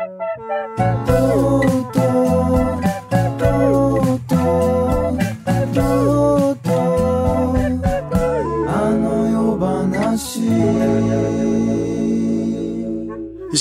[0.00, 0.06] 石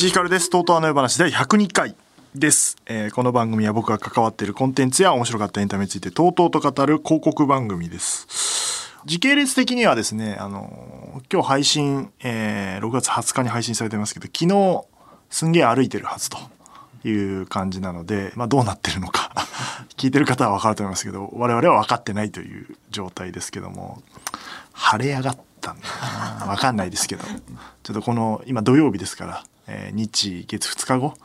[0.05, 0.49] 井ひかるです。
[0.49, 1.93] とうとうあの世話第102回
[2.33, 8.95] です、えーこの番組は僕が関わっているコンテンツや面白かったエンタメについてとうとうと語る広告番組です。
[9.05, 14.85] 時系列的にはですね、あの今日配信、えー6月20日に配信されてますけど、昨日
[15.29, 16.37] すんげえ歩いてるはずと
[17.07, 19.31] いう感じなので、まあどうなってるのか
[19.97, 24.01] 聞いてる方は分かると思いますけど、我々は分かってないという状態ですけども、
[24.73, 25.87] 晴れ上がったんだ
[26.39, 27.23] な分かんないですけど。
[27.83, 31.15] ちょっとこの今土曜日ですから、えー日月2日後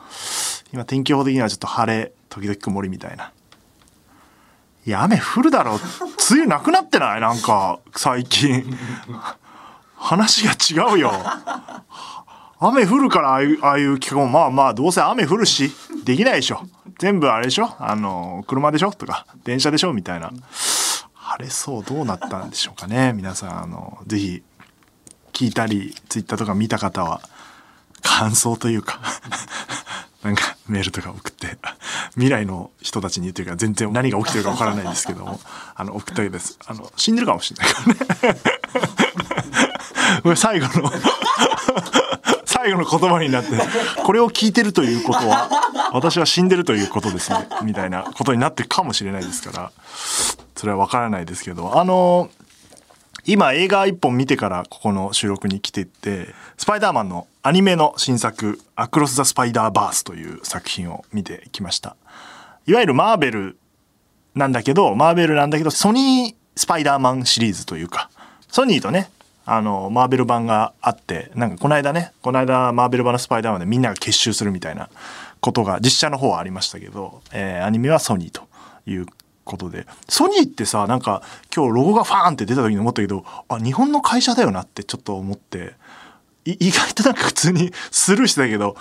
[0.73, 3.31] 今天気予報的にはちょっと晴れ時々曇りみたいな。
[4.85, 5.75] いや雨降るだろ
[6.31, 7.21] 梅雨なくなってない？
[7.21, 8.63] なんか最近。
[9.97, 11.11] 話が違うよ。
[12.67, 15.71] 雨降るからああいうああいう企画もまあまあどうせ雨降るし
[16.03, 16.61] できないでしょ。
[16.99, 17.75] 全部あれでしょ。
[17.79, 18.91] あの車でしょ。
[18.91, 20.31] とか電車でしょみたいな。
[21.13, 23.13] 晴れそうどうなったんでしょうかね。
[23.13, 24.43] 皆さんあのぜひ
[25.33, 27.21] 聞いたりツイッターとか見た方は
[28.01, 29.01] 感想というか
[30.23, 31.57] なんかメールとか送って
[32.13, 35.39] 未来の人たちに言ってるか全然何が起きてるかわからないですけども
[35.75, 36.57] あの送ったわけです。
[36.65, 37.83] あの死んでるかもしれないか
[40.23, 40.35] らね。
[40.35, 40.91] 最後の。
[42.65, 43.51] 最後の言葉になって
[44.03, 45.49] これを聞いてるということは
[45.93, 49.71] 私は死んでるということですねみたいなことになってるかもしれないですから
[50.55, 52.31] それは分からないですけどあの
[53.23, 61.95] 今映画一本見てからここの収録に来てってスパイダーマンのアニメの新作「アクロス・ザ・スパイダーバース」という作品を見てきました。
[62.65, 63.57] いわゆるマーベル
[64.33, 68.09] なんだけどマーベルなんだけどソニースパイダーマンシリーズというか
[68.47, 69.09] ソニーとね
[69.45, 74.89] あのマーベル版があってなんかこの間ねこの間マーベル版のスパイダーマンでみんなが結集するみたいな
[75.39, 78.47] ことが実写の方はありましたけど、えーアニメはソニーと
[78.87, 79.05] いう
[79.43, 79.85] ことで。
[80.09, 81.21] ソニーってさなんか
[81.55, 85.75] 今日ロゴがファーンって出た時に思ったけどあ日本の会社だよなってちょっと思って
[86.45, 88.75] 意外となんか普通にスルーしてたけど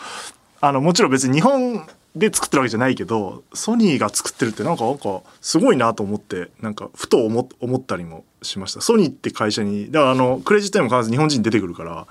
[0.61, 8.81] あのもちろん別に日本で作ってるわけじゃないけどソニーが作ってるってなんかなんかすごいなと思ってなんかふと思思ったりもしました。
[8.81, 12.07] ソニーって会社にだからあのクレジットにも必ず日本人出てくるから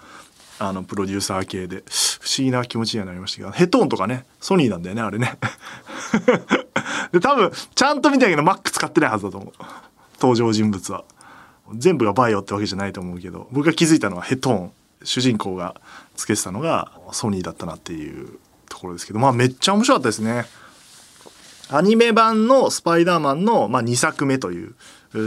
[0.60, 1.84] あのプロデューサー系で。
[2.24, 5.38] 不思議な気持ちにはなりましたけどヘッドホンとかねソニーなんだよねあれね。
[7.12, 9.54] で多分ちゃんと見たけど Mac 使ってないはずだと思う。
[10.22, 11.04] 登場人物は。
[11.76, 14.72] 全部がバイオってわけじゃないと思うけど僕が気づいたのはヘッドホン
[15.04, 15.76] 主人公が
[16.16, 18.40] つけてたのがソニーだったなっていう
[18.84, 20.46] ころですけどまあめっちゃ面白かったですね。
[21.70, 24.76] アニメ版のスパイダーマンの、まあ、2作目という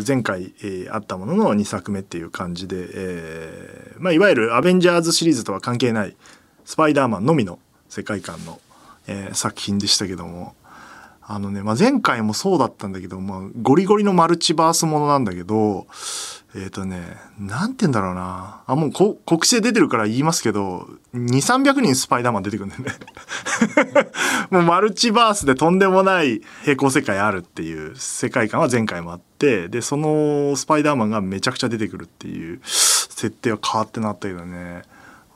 [0.06, 6.16] 前回、えーあったものの2作目っていう感じで、えーまあ、いわゆるアベンジャーズシリーズとは関係ない
[6.64, 7.58] スパイダーマンのみの
[7.88, 8.60] 世界観の、
[9.06, 10.54] えー作品でしたけども。
[11.28, 15.86] あのね、まあ、前回もそうだったんだけど、まあ、ゴリゴリのマルチバースものなんだけど
[16.54, 17.02] えっ、とね
[17.38, 18.62] なんて言うんだろうな。
[18.66, 22.92] あもうこ告知で出てるから言いますけど2300人スパイダーマン出てくるんだよね。
[24.50, 34.82] もうマルチバースでとんでもない平行世界あるっていう世界観は前回もあってでそのスパイダーマンがめちゃくちゃ出てくるっていう設定は変わってなったけどね。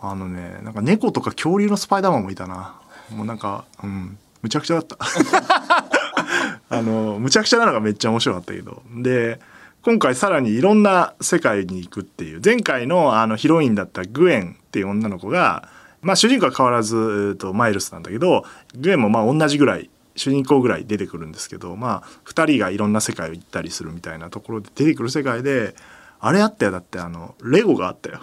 [0.00, 2.76] あのねなんか猫とか恐竜のスパイダーマンもいたな。
[3.10, 4.96] もうなんかうんむちゃくちゃだった。
[6.72, 8.82] あのむちゃくちゃなのがめっちゃ面白かったけど。
[8.96, 9.40] で
[9.82, 12.40] 今回さらにいろんな世界に行くっていう。
[12.44, 15.68] 前回のあのヒロインだったグエンっていう女の子が
[16.02, 18.44] まあ主人公は変わらず、えーとマイルスなんだけど
[18.76, 25.74] グエンもまあ同じぐらい主人公ぐらい出てくるんですけどまあ2人がいろんな世界を行ったりするみたいなところで出てくる世界で
[26.20, 26.70] あれあったよ。
[26.70, 28.20] だってあのレゴがあったよ。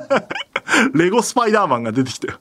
[0.94, 2.38] レゴスパイダーマンが出てきたよ。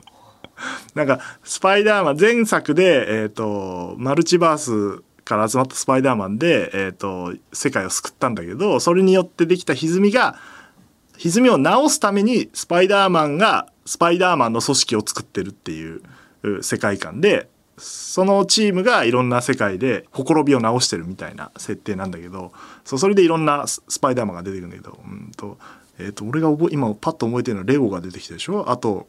[0.95, 10.37] なんかスパイダーマン前作で、えー、とマルチバースから集まったスパイダーマンで、えー、と世界を救ったんだけどそれによってできた歪みが
[11.17, 16.01] 歪みを直すためにスパイダーマンがスパイダーマンの組織を作ってるっていう
[16.61, 17.47] 世界観で
[17.77, 22.51] そのチームがいろんな世界でほころびを直してるみたいな設定なんだけど
[22.83, 25.57] そうそれでいろんなスパイダーマンが出てくるんだけどうんと,、
[25.97, 28.69] えー、と俺が今パッと覚えてるのはレゴが出てきたでしょ？
[28.69, 29.07] あと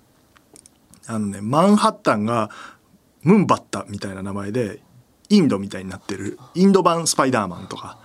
[1.06, 2.50] あのねマンハッタンが
[3.22, 4.80] ムンバッタみたいな名前で
[5.28, 6.38] インドみたいになってる。
[6.54, 7.98] インド版スパイダーマンとか。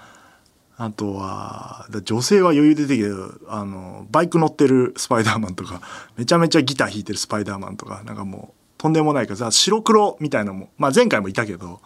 [0.79, 3.09] あとは女性は余裕出てきて
[3.47, 5.81] あのバイク乗ってるスパイダーマンとか。
[6.15, 8.03] めちゃめちゃギター弾いてるスパイダーマンとか。
[8.05, 9.35] なんかもうとんでもないか。
[9.35, 11.81] ら白黒みたいなのも、まあ、前回もいたけど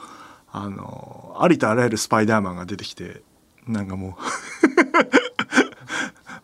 [0.51, 3.21] あのありとあらゆるスパイダーマンが出てきて
[3.67, 4.17] なんかも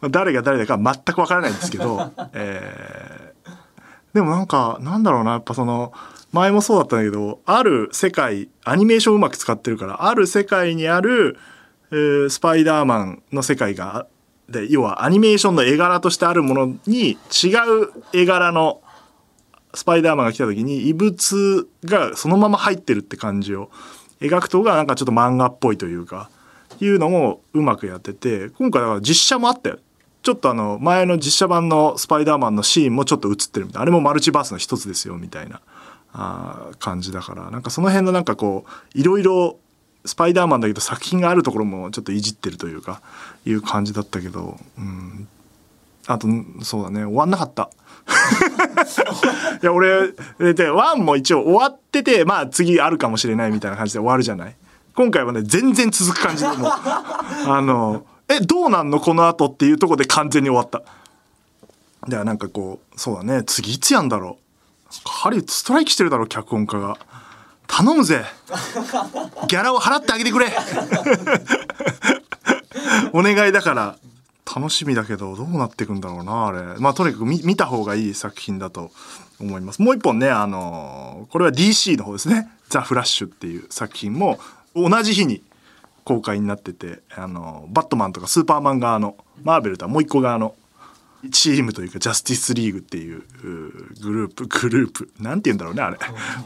[0.01, 3.26] う 誰が誰だか全くわからないんですけど、 えー
[4.17, 5.33] でもなんかなんだろうな。
[5.33, 5.93] やっぱその
[6.31, 11.37] 前もそうだったんだけどある世界アニメーションうまく使ってるからある世界にある、
[11.91, 14.07] えースパイダーマンの世界が
[14.49, 17.17] で要はアニメーションの絵柄としてあるものに違う
[18.11, 18.81] 絵柄の
[19.75, 23.69] スパイダーマンが来た時に異物がそのまま入ってるって感じを
[24.19, 26.31] 描くとがなんかちょっと漫画っぽいというか
[26.79, 29.77] いうのもうまくやってて今回だから実写もあったよ。
[30.27, 33.81] ちょっとあの前の実写版のスパイダーマンのシーンもちょっと映ってるみたいな。
[33.83, 35.61] あれもマルチバースの一つですよみたいな。
[36.11, 37.49] あ感じだから。
[37.49, 39.57] なんかその辺のなんかこういろいろ
[40.03, 43.01] スパイダーマンだけど作品があるところもちょっといじってるというか
[43.45, 45.29] いう感じだったけど、うん、
[46.07, 46.27] あと
[46.61, 47.05] そうだね。
[47.05, 47.69] 終わんなかった。
[49.63, 50.11] いや俺
[50.53, 54.55] でワンも一応終わっててまあ次あるかもしれないみたいな感じで終わるじゃない。
[54.93, 56.71] 今回はね全然続く感じでもう
[57.47, 60.79] あのえどうなんのこの後っていうとこで完全に終わった。
[60.79, 63.43] だからなんかこうそうだね。
[63.43, 64.43] 次いつやんだろう。
[65.05, 66.97] ハリウッドストライキしてるだろ脚本家が。
[67.67, 68.23] 頼むぜ。
[69.47, 70.47] ギャラを払ってあげてくれ。
[73.13, 73.97] お願いだから。
[74.55, 76.59] 楽しみだけどどうなっていくんだろうなあれ。
[76.79, 78.91] まあとにかく見見た方がいい作品だと
[79.39, 79.81] 思います。
[79.81, 84.39] もう一本ねあのこれは DC の方ですね「ザ・フラッシュ」っていう作品も
[84.73, 85.41] 同じ日に
[86.07, 90.55] 公開になっててあのバットマンとかスーパーマン側のマーベルとはもう一個側の
[91.33, 93.23] チームというかジャスティスリーグっていうう
[94.01, 95.97] グループグループなんて言うんだろうねあれ。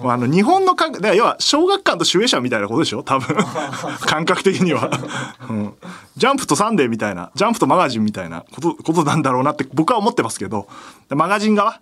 [0.01, 3.03] もうあの日本の感覚だから要は小学館と集英社みたいなことでしょ？
[3.03, 3.37] 多分。
[4.01, 4.89] 感覚的には、
[5.47, 5.73] うん、
[6.17, 10.67] ジャンプとサンデーみたいなジャンプとマガジンみたいなことことなんだろうなって僕は思ってますけど
[11.09, 11.73] でマガジン側？
[11.73, 11.81] か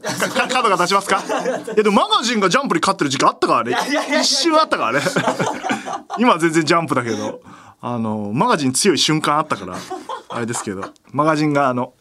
[0.48, 1.20] カードが出しますか？
[1.26, 3.76] いやでもマガジンがジャンプに勝ってる時期あったからね
[4.20, 5.00] 一瞬あったからね
[6.18, 7.40] 今は全然ジャンプだけど
[7.80, 9.76] あのマガジン強い瞬間あったから
[10.30, 11.92] あれですけどマガジンがあの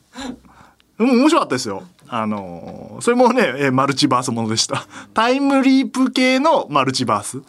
[0.98, 1.84] 面白かったですよ。
[2.12, 4.86] あのそれもね、えーマルチバースものでした。
[5.14, 7.42] タイムリープ系のマルチバース。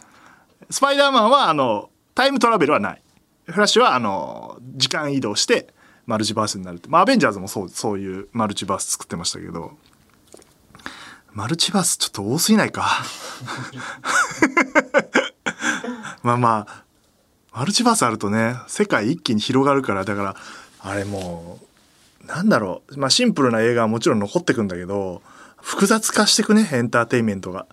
[0.69, 3.01] スパイダーマンは、あの、タイムトラベルはない。
[3.47, 5.73] フラッシュは、あの、時間移動して、
[6.05, 6.87] マルチバースになるって。
[6.87, 9.71] まあ、アベンジャーズもそう、そういうマルチバース作ってましたけど、
[11.33, 12.89] マルチバースちょっと多すぎないか。
[16.23, 16.83] まあまあ、
[17.53, 20.35] マルチバースあるとね、世界一気に広がるから、だから、
[20.79, 21.65] あれもう、
[22.27, 25.21] なんだろう、まあ、シンプルな映画はもちろん残ってくんだけど
[25.57, 27.67] 複雑化してくねエンターテインメントが。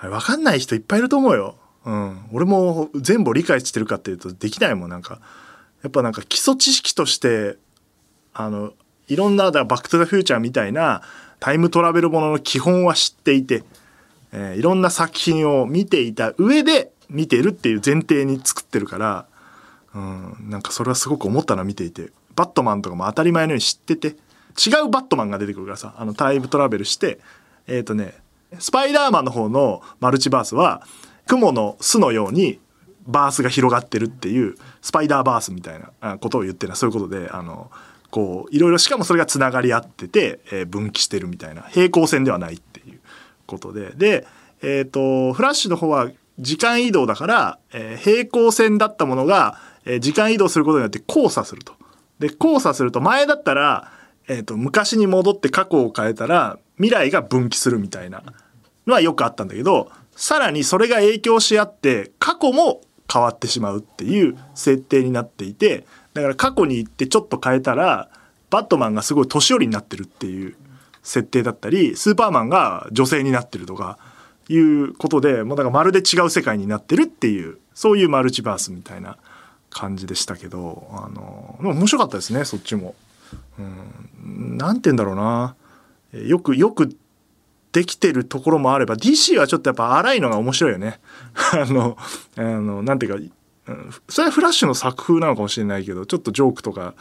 [0.00, 5.18] あれ分かんない人いっぱいいると思うよ、うん、俺も全部理解してるかっていうとできないもんなんか。
[5.82, 7.56] やっぱなんか基礎知識として
[8.32, 8.72] あの
[9.08, 11.02] いろんなだバック・トゥ・ザ・フューチャーみたいな
[11.40, 13.64] タイムトラベルものの基本は知っていて、
[14.32, 19.26] えーいろんな作品を見ていた上で見てるっていう前提に作ってるから
[19.94, 27.18] うん、なんかそれはすごく思ったな見ていてバットマンとかも当たり前のように知ってて違うバットマンが出てくるからさあのタイムトラベルして
[27.66, 28.14] えっ、とね
[28.58, 30.82] スパイダーマンの方のマルチバースは
[31.26, 32.60] 雲の巣のように
[33.06, 36.76] バースが広がってるっていうスパイダーバースみたいなことを言ってる。
[36.76, 37.70] そういうことであの
[38.10, 43.00] こういろいろしかもそれがつながり合ってて、えー分岐してるみたいな平行線ではないっていう
[43.46, 44.26] ことでで
[44.62, 51.74] えっ、とフラッシュの方は時間移動だから、えー平行線だったものが、えー時間移動することによって交差すると。
[52.18, 53.92] で交差すると前だったら、
[54.28, 58.22] えー、と昔に戻って過去を変えたら未来が分岐するみたいな
[58.86, 62.80] のはよくあったんだけどさらにそれが影響し合って過去も
[63.10, 65.86] 変わってしまうっていう設定になっていて
[66.18, 68.08] だから過去に行ってちょっと変えたら
[68.50, 70.56] バットマンがすごい年寄りになってるっていう
[71.02, 73.98] 設定だったりスーパーマンが女性になってるとか
[74.48, 79.18] いうことでもうだからまるで違う世界になってるっていうそういうマルチバースみたいな
[79.70, 82.94] 感じでしたけどあのでも面白かったですねそっちも。
[83.58, 85.54] うん、なて言うんだろうな
[86.12, 86.96] よくよく
[87.72, 91.00] できてるところもあれば DC はちょっとやっぱ荒いのが面白いよね。
[91.52, 91.98] あの
[92.36, 93.34] あのなんていうか
[93.68, 93.90] うん。
[94.08, 96.94] それはフラッシュの作風なのかもしれないけどちょっとジョークとか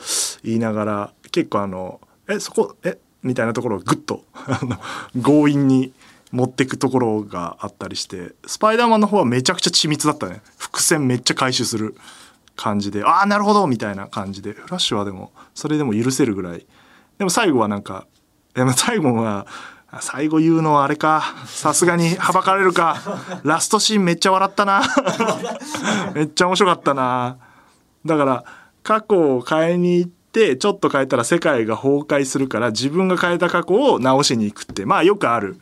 [0.43, 4.23] 言いながら結構あの「えそこえみたいなところをグッと
[5.23, 5.93] 強引に
[6.31, 10.41] 持っていくところがあったりしてスパイダーマンの方はめちゃくちゃ緻密だったね。
[10.57, 11.95] 伏線めっちゃ回収する
[12.55, 14.53] 感じでああなるほどみたいな感じで。
[14.53, 16.65] フラッシュはでもそれでも許せるぐらい。
[17.17, 18.07] でも最後はなんか
[18.75, 19.47] 最後は
[20.01, 21.23] 最後言うのはあれか。
[21.45, 22.97] さすがにはばかれるか。
[23.43, 24.81] ラストシーンめっちゃ笑ったな。
[26.13, 27.37] めっちゃ面白かったな。
[28.05, 28.43] だから
[28.83, 35.57] 過去を変えに行ってちょっと変えたら世界が崩壊するから自分が変えた過去を直しに行くってまあよくある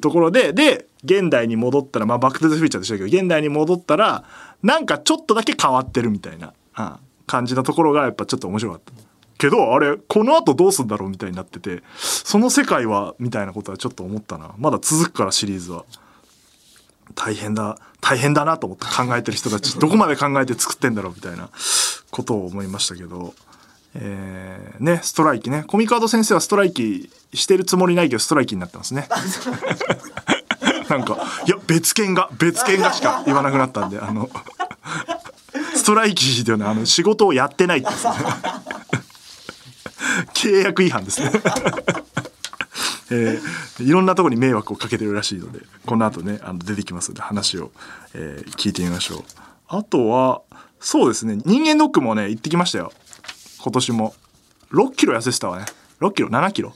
[0.00, 0.52] ところで。
[0.52, 4.24] で現代に戻ったらまあバック・トゥ・ザ・フューチャーでしたけど現代に戻ったら
[4.62, 9.05] なんかちょっとだけ変わってるみたいな、あ感じなところがやっぱちょっと面白かった。
[9.38, 14.54] けどあれこの後どうすんだろうみたいになっててその世界はみたいなことはちょっと思ったな。
[14.58, 15.84] まだ続くからシリーズは。
[17.14, 21.50] 大変だ大変だなと思って考えてる人たちどこまで考えて作ってんだろうみたいな
[22.10, 23.34] ことを思いましたけど。
[23.98, 25.64] えー、ねストライキね。
[25.66, 29.08] コミカード先生はストライキしてるつもりないけどストライキになってますね。
[30.90, 31.16] なんか
[31.46, 34.28] いや別件が別件がしか言わなくなったんであの
[35.74, 37.88] ストライキではねあの仕事をやってないって。
[37.88, 38.12] ですね
[40.34, 41.30] 契約違反ですね。
[43.08, 47.70] えー、いろんなところに迷惑をかけてるらしいのでこの後ねあの出てきますので話を、
[48.14, 49.24] えー、聞いてみましょう。
[49.68, 50.42] あとは
[50.80, 52.92] そうですね人間ドックもね行ってきましたよ。
[53.62, 54.14] 今年も。
[54.72, 55.64] 6キロ痩せてたわね。
[56.00, 56.74] 6キロ7キロ。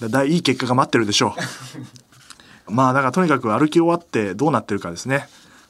[0.00, 1.34] だいい結果が待ってるでしょ
[2.68, 2.72] う。
[2.72, 5.28] まあだからとにかく歩き終わってどうなってるかですね。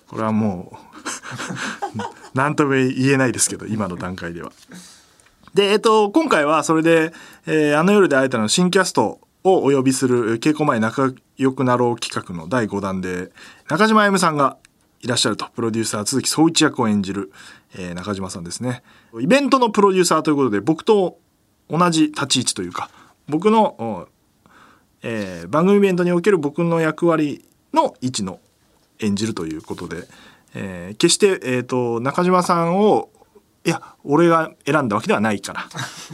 [0.08, 0.78] これはも
[1.94, 1.98] う
[2.34, 4.52] 何とも言えないですけど今の段階では。
[5.58, 7.12] で、えっと、今回はそれで、
[7.44, 13.32] えー、あの夜で会えたの新キャストをお呼びする稽古前仲良くなろう企画の第5弾で
[13.68, 14.56] 中島あゆむさんが
[15.00, 15.46] いらっしゃると。
[15.56, 17.32] プロデューサー鈴木総一役を演じる、
[17.76, 18.84] えー、中島さんですね。
[19.20, 21.18] イベントのプロデューサーということで僕と
[21.68, 22.88] 同じ立ち位置というか
[23.28, 24.06] 僕の、
[25.02, 28.38] えー、番組イベントにおける僕の役割の位置の
[29.00, 30.04] 演じるということで、
[30.54, 33.10] えー、決して、えーと中島さんを
[33.68, 35.66] いや俺が選んだわけではないから。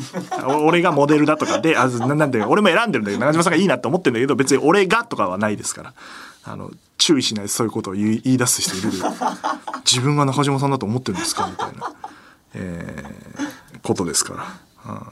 [0.64, 5.94] 俺がモデルだとかであなんで俺も選んでるんだけど中島さんがいいなと思ってるんだけど別に俺がとかはないですから。
[6.46, 8.90] あの注意しないそういうことを言い言い出す人いる
[9.84, 11.46] 自分が中島さんだと思ってるんですか？
[11.46, 11.90] みたいな、
[12.54, 14.34] えー、ことですか
[14.84, 14.92] ら。
[14.92, 15.02] うん。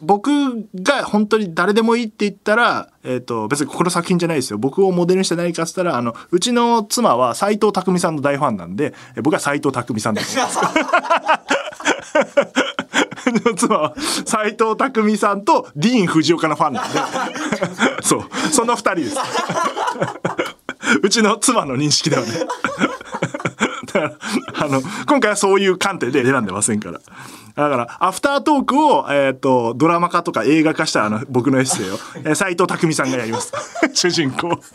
[0.00, 4.58] 僕が本当に誰でもいいって言ったら、えっ、ー、と、別にこの作品じゃないですよ。
[4.58, 10.58] 僕をモデルにして何かっつったら、あの、うちの妻は斎藤匠さんの大ファンなんで、僕は斎藤匠さんだと思います。
[13.26, 18.22] の妻は斎藤工さんとディーン・藤岡のファンなんでそう
[18.52, 19.16] その2人です
[21.02, 22.28] うちの妻の認識ではね
[24.54, 27.00] あの今回はそういう観点で選んでませんから。
[27.56, 33.52] だからアフタートークを、えーと、ドラマ化とか映画化したあの僕のエッセイを、えー、斉藤工さんがやります。
[33.94, 34.60] 主人公。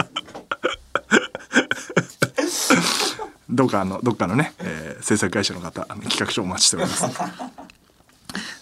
[3.49, 7.05] どっかのどっかのね、えー、制作会社の方あの企画書お待ちしております。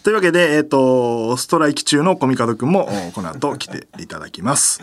[0.03, 4.81] というわけで、えっ、ー、と、ストライキ中のコミカドくんも、この後来ていただきます。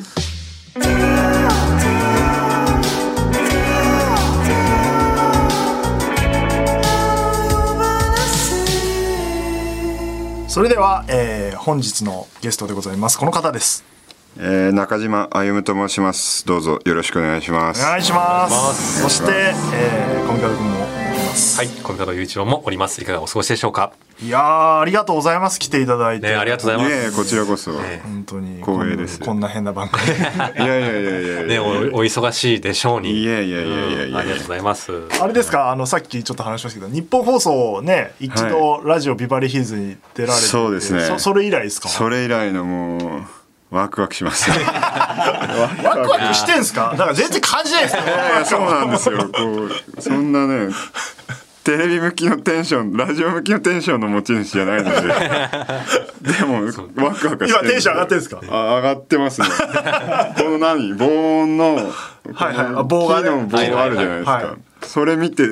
[10.56, 13.18] それでは、えー、本日のゲストでございます。
[13.18, 13.84] この方です。
[14.38, 16.46] えー、中島歩と申します。
[16.46, 17.84] どうぞよろしくお願いします。
[17.84, 19.02] お願いします。
[19.02, 20.95] そして、えー、コミカド君も
[21.36, 21.58] ます。
[21.58, 23.00] はい、コミカド雄一郎もおります。
[23.02, 23.92] いかがお過ごしでしょうか？
[24.22, 25.58] いやありがとうございます。
[25.60, 29.20] 来ていただいて、ね、ありがとうございます、ね、こちらこそ、ね、本当に光栄です。
[29.20, 30.04] こんな変な番組。
[30.16, 33.22] いやいやいやいやねおお忙しいでしょうに。
[33.22, 34.92] いやいやいやいやいや、ありがとうございます。
[35.20, 35.70] あれですか？
[35.70, 41.02] あのさっきちょっと話しましたけど日本放送ね一度ラジオビバリーヒルズに出られて、はい、そうですね。
[41.02, 41.90] そそれ以来ですか？
[41.90, 43.22] それ以来のもう
[43.70, 46.90] ワクワクしますワクワクしてんすか？
[46.92, 49.18] だから全然感じないですよいやいやそうなんですよ。
[49.18, 49.68] こ
[49.98, 50.72] うそんなね
[51.64, 55.00] テレビ向きのテンションラジオ向きのテンションの持ち主じゃないので。
[56.38, 56.62] でも
[57.04, 58.40] ワクワク今テンション上がってんですか？
[58.48, 59.48] あ上がってますね。
[60.38, 60.94] この何？
[60.94, 61.06] 防
[61.42, 62.84] 音のはいはい。
[62.84, 64.44] 棒が、ね、の棒あるじゃないですか、はい。
[64.44, 65.42] はい、それ見て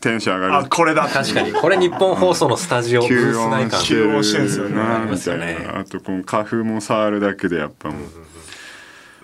[0.00, 0.64] テンション上がる。
[0.64, 1.08] あこれだ。
[1.08, 1.52] 確かに。
[1.52, 4.80] これ日本放送のスタジオ、うん、吸音吸音してるんですよね。
[4.80, 8.08] あみたいなあとこの花粉も触るだけでやっぱもう、うん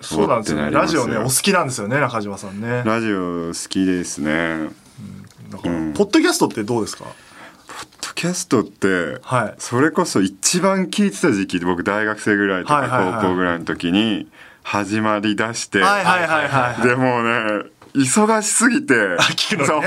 [0.01, 2.83] そうなんですよ、ね、ラジオねお好きなんですよね中島さんね。
[2.85, 4.69] ラジオ好きですね。
[5.49, 7.05] だから、うん、ポッドキャストってどうですか？
[7.05, 14.27] ポッドキャストって、はい、それこそ一番聞いてた時期で僕大学生ぐらいとか高校ぐらいの時に
[14.61, 19.17] 始まりだして、はいはいはいはい、でもね忙しすぎて、 ね、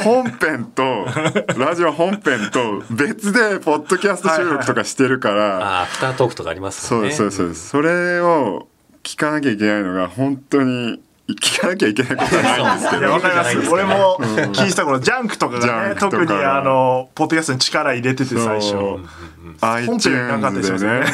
[0.02, 1.06] 本編と
[1.56, 7.10] ラジオ本編と別でポッドキャスト収録とかしてるからはい、 あアフタートークとかありますもんね。
[7.12, 8.68] そうそうそう、それを
[9.02, 13.12] 聞かなきゃいけないのが本当に聞かなきゃいけないことはないんですけど。
[13.12, 13.70] わかります。
[13.70, 18.74] 俺も聞いた頃、ジャンクとかがね、特にあの、ポッドキャストに力入れてて最初。
[19.60, 21.04] iTunes でね。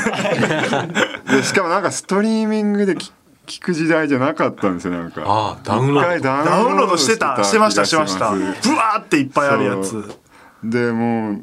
[1.30, 3.10] で、しかもなんかストリーミングで聞
[3.60, 5.22] く時代じゃなかったんですよ、なんか。
[5.26, 6.22] あダウンロード。
[6.22, 7.42] ダウンロードしてた。
[7.44, 8.30] してました、してました。
[8.32, 10.02] ブワーっていっぱいあるやつ。
[10.62, 11.38] で、も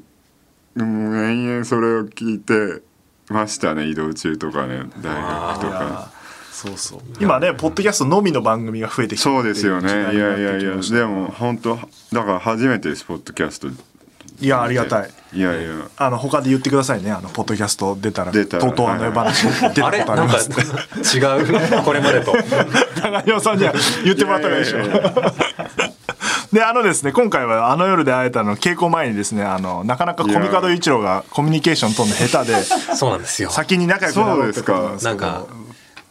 [0.76, 2.82] う、もう延々それを聞いて
[3.30, 6.22] ましたね、移動中とかね、大学とか。
[6.62, 11.76] そうそう今ねポッドキャストのみの番組が増えてきてそうですよねいやいやいやでも本当
[12.12, 13.70] だから初めてですポッドキャスト
[14.42, 15.10] いやありがたい。
[15.34, 15.70] いやいや。
[15.98, 17.12] あの他で言ってくださいね。
[17.12, 19.48] あのポッドキャスト出たらとうとうあの話。
[19.74, 21.22] 出たことあります違
[21.80, 21.84] う？
[21.84, 22.34] これまでと。
[23.02, 24.80] 長山さんには言ってもらったらいいでしょ。
[26.52, 32.62] であのですね今回はあの夜で会えたの稽古前にですねあのなかなかコミカド一郎がコミュニケーション取るの下手で
[32.96, 33.50] そうなんですよ。
[33.52, 34.92] 先に仲良くなろうってか。
[35.02, 35.46] なんか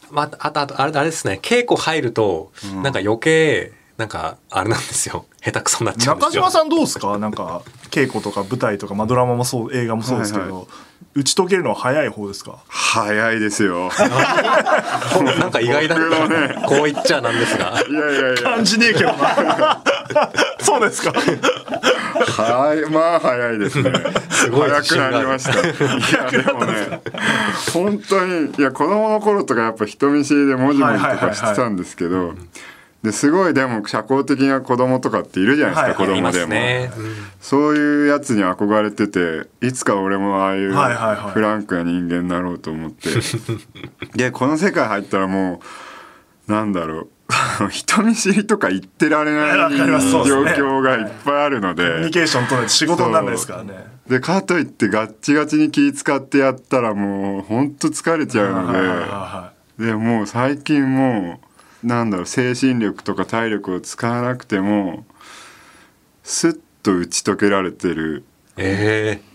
[0.09, 1.39] まあ、あとあとあれあれですね。
[1.41, 2.51] 稽古入ると、
[2.83, 5.25] なんか余計なんかあれなんですよ。
[5.45, 6.41] 下手くそになっちゃうんですよ。
[6.41, 7.19] 中島さんどうですか？
[7.19, 10.65] なんか稽古とか舞台とか、まあ、ドラマもそう映画もそうですけど、はいはい。
[11.13, 12.57] 打ち解けるのは早い方ですか？
[12.67, 13.91] 早いですよ。
[15.39, 17.79] なんか意外だね、こう言っちゃなんですが。
[17.87, 18.41] いやいやいや。
[18.41, 19.83] 感じねえけどな。
[20.61, 21.11] そうですか。
[21.11, 23.91] はいまあ早いですね。
[24.31, 25.51] すごい早くなりました。
[25.51, 27.01] いやでもね
[27.73, 32.33] 本当にいや子供の頃とかやっぱ人見知りで文字文字とかしてたんですけど、
[33.03, 43.09] ですごいでも社交的な子供とかっているじゃないですか、はい、子供でも、ねうん、そういうやつに憧れてていつか俺もああいうフランクな人間になろうと思って、
[44.15, 45.61] でこの世界入ったらも
[46.47, 47.09] うなんだろう。
[47.71, 53.87] 人見知りとか言ってられない状況がいっぱいあるので、コミュニケーションと仕事にならないですからね。
[54.05, 59.61] でかといってガッチガチに気使ってやったらもうほんと疲れちゃうので。
[59.81, 61.50] でもう最近もう
[61.83, 65.05] なんだろう精神力とか体力を使わなくても
[66.23, 68.23] スッと打ち解けられてる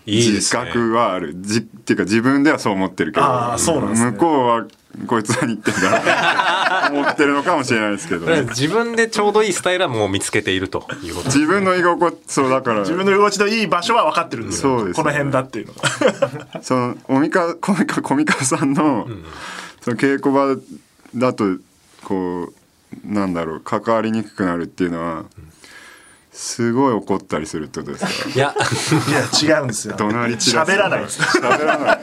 [0.07, 3.27] 自覚はある、じっていうか自分ではそう思ってるけど
[3.59, 4.67] 向こうは
[5.07, 11.27] こいつ何言ってんだ 思ってるのかもしれないですけど、ね、自分でちょうどいいスタイルはもう見つけているということ。
[11.35, 15.75] 自分の居心地そうだから自分の居心地のいい場所は分かってるんですよそうです、ね、この辺だっていうの
[16.63, 19.25] そのおみかコミカコミカさんの,、うん、
[19.83, 20.57] その稽古場
[21.15, 21.57] だと
[22.07, 22.53] こ
[23.05, 25.25] うなんだろう関わりにくくなるっていうのは、
[26.31, 28.31] すごい怒ったりするってことですか？
[28.31, 28.55] いや。
[29.09, 29.97] いや違うんですよ。
[29.97, 31.05] 怒鳴り散ら喋らない。
[31.05, 31.99] 喋らない。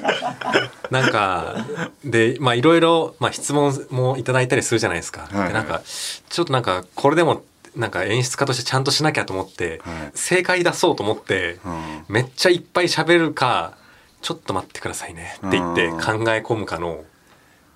[0.92, 1.66] なんか
[2.04, 5.44] でまあいろいろ、まあ、質問もいただいたりするじゃないですか、はい。
[5.46, 7.44] はい、なんかちょっとなんかこれでも
[7.76, 13.78] なんか演出家としてちゃんとしなきゃと思って、はい、正解出そうと思って、うん、めっちゃいっぱい喋るか
[14.22, 15.98] ちょっと待ってくださいねって言って考
[16.32, 17.04] え込むかの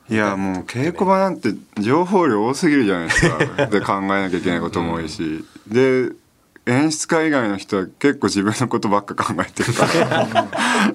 [0.09, 3.67] いやもう稽古場なんて情報量多すぎるじゃないですか。
[3.67, 6.11] で考えなきゃいけないことも多いし、で
[6.67, 10.47] 演出家以外の人は結構自分のことばっか考えてるから。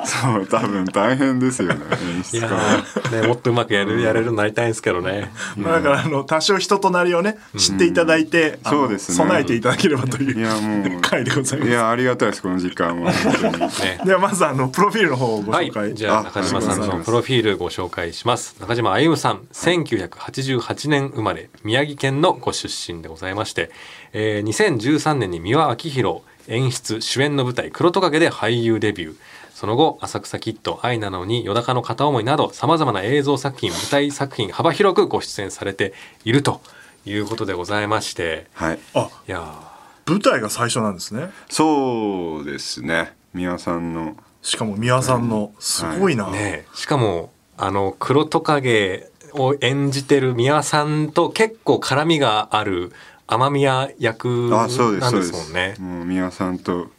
[0.05, 1.77] そう多分大変ですよね
[2.17, 9.17] 演出家は、ね、もっとうまくやるやれるようになりたいんですけどね、まあ、だからあの多少人となりをね知っていただいて、うん、そうですね。
[9.17, 11.71] 備えていただければといういやもう 回でございます。
[11.71, 18.57] いやありがたいですこの時間はね、ではまずあのプロフィールの方をご紹介、はい、じゃあ中島さんのプロフィールご紹介します。
[18.61, 23.71] 中島歩さん1988年生まれ宮城県のご出身でございまして
[24.13, 29.17] えー、2013年に三輪明宏演出主演の舞台「黒トカゲ」で俳優デビュー。
[29.55, 35.95] その後「浅草キッド」「愛なのに」「よだかの片思い」などさまざまな映像作品舞台作品幅広くご出演されて
[36.25, 36.61] いると
[37.07, 39.73] いうことでございまして、はい、あいや
[40.07, 41.31] 舞台が最初なんですね。
[41.49, 43.15] そうですね。
[43.35, 44.17] 三輪さんの。
[44.43, 52.93] しかも三輪さんの、すごいな、はい、ね、しかもあの黒トカゲを演じてる三輪さんと結構絡みがある
[53.35, 55.75] 雨宮役なんですもんね。
[55.79, 56.91] もう宮さんと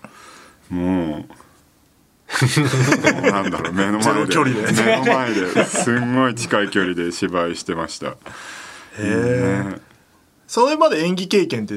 [0.70, 1.26] もう
[3.32, 8.08] なんだろう目の前で目の前ですんごい近い距離で芝居してました。
[8.08, 8.14] へ
[9.00, 9.78] え、ね。
[10.48, 11.76] それまで演技経験って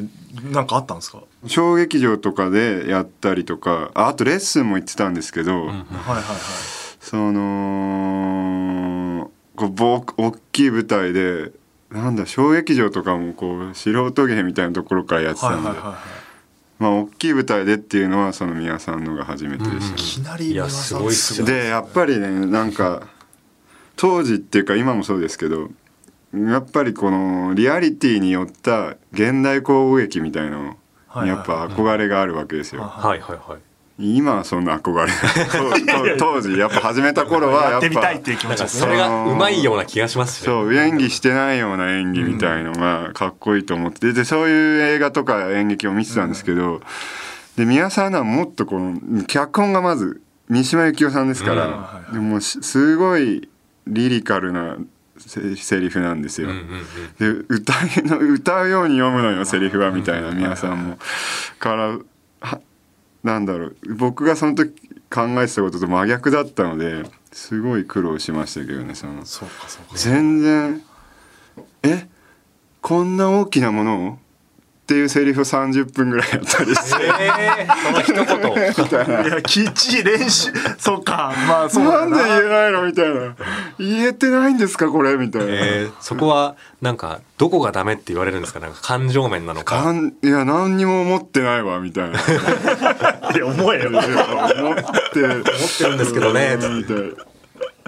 [0.51, 1.21] 何かあったんですか？
[1.47, 6.25] 小劇場とかでやったりとかあとレッスンも行ってたんですけど、うん、はいはいはい
[7.01, 9.73] そのこう
[10.23, 11.53] 大きい舞台で
[11.91, 16.03] なんだ小劇場とかもこう素人芸みたいなところからやってたんで、はいはいはいはい、
[16.79, 23.07] まあ大きい舞台でっていうのはその宮さんのが初めてでした、ね、いきなり宮さんすごいでやっぱりねなんか
[23.97, 25.71] 当時っていうか今もそうですけど
[26.35, 32.83] やっぱりこのリアリティによった現代交互劇みたいなのやっぱ憧れがあるわけですよ。
[32.83, 33.61] はいはいはい。
[33.99, 35.11] 今はそんな憧れ。
[36.19, 44.13] 当時やっぱ始めた頃はやってみたいっていう気持ちそれがうまいような気がしますそう演技してないような演技みたいのがかっこいいと思って。
[44.13, 46.83] でそういう映画とか演劇を見てたんですけど、
[47.57, 53.49] で宮沢はもっとこの脚本がまず三島由紀夫さんですから、でもすごい
[53.87, 54.77] リリカルな
[55.19, 56.51] セリフなんですよ。
[57.19, 57.73] で歌
[58.21, 60.99] 歌うように読むのよセリフはみたいな宮さんも。
[61.59, 61.99] から
[63.27, 63.77] なんだろう。
[63.97, 64.73] 僕がその時
[65.11, 69.23] 考えてたことと真逆だったのですごい苦労しましたけどねその。
[69.95, 70.83] 全然
[71.83, 72.07] え？
[72.81, 74.13] こんな大きなものを？
[74.13, 74.19] っ
[74.87, 79.25] ていうセリフを30分ぐらいやったりして、えー、その一言。
[79.27, 82.07] いやきっちり練習そうかまあそうな。
[82.07, 82.85] んで言えないの？
[82.87, 83.35] みたいな。
[83.81, 85.17] 言えてないんですかこれ？
[85.17, 88.61] みたいな、えー、そこはなんかどこがダメって言われるんですか？
[88.61, 89.83] なんか感情面なのか。
[89.83, 92.21] かんいや何にも思ってないわみたいな
[93.35, 94.09] いや思えよ思って。
[94.11, 94.77] 思っ
[95.13, 96.57] てるんですけどね。
[96.57, 96.97] みたい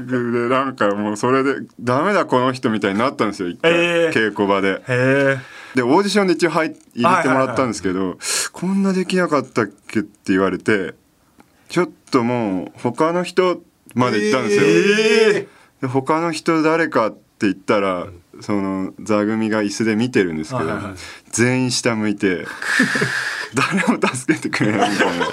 [0.06, 0.16] で
[0.48, 4.74] なんかもうそれでダメだこの人みたいになったんですよ一回、えー稽古場で。
[4.74, 5.38] へえ。
[5.74, 8.16] でオーディションで一応入入れてもらったんですけど、
[8.52, 10.94] こんなできなかったっけって言われて
[11.68, 13.60] ちょっともう他の人
[13.94, 15.48] まで行ったんですよ、え。
[15.82, 18.06] で他の人誰かって言ったら、
[18.40, 20.94] その座組が椅子で見てるんですけど、はいはいはい。
[21.30, 22.46] 全員下向いて
[23.54, 25.26] 誰も助けてくれないみたいな。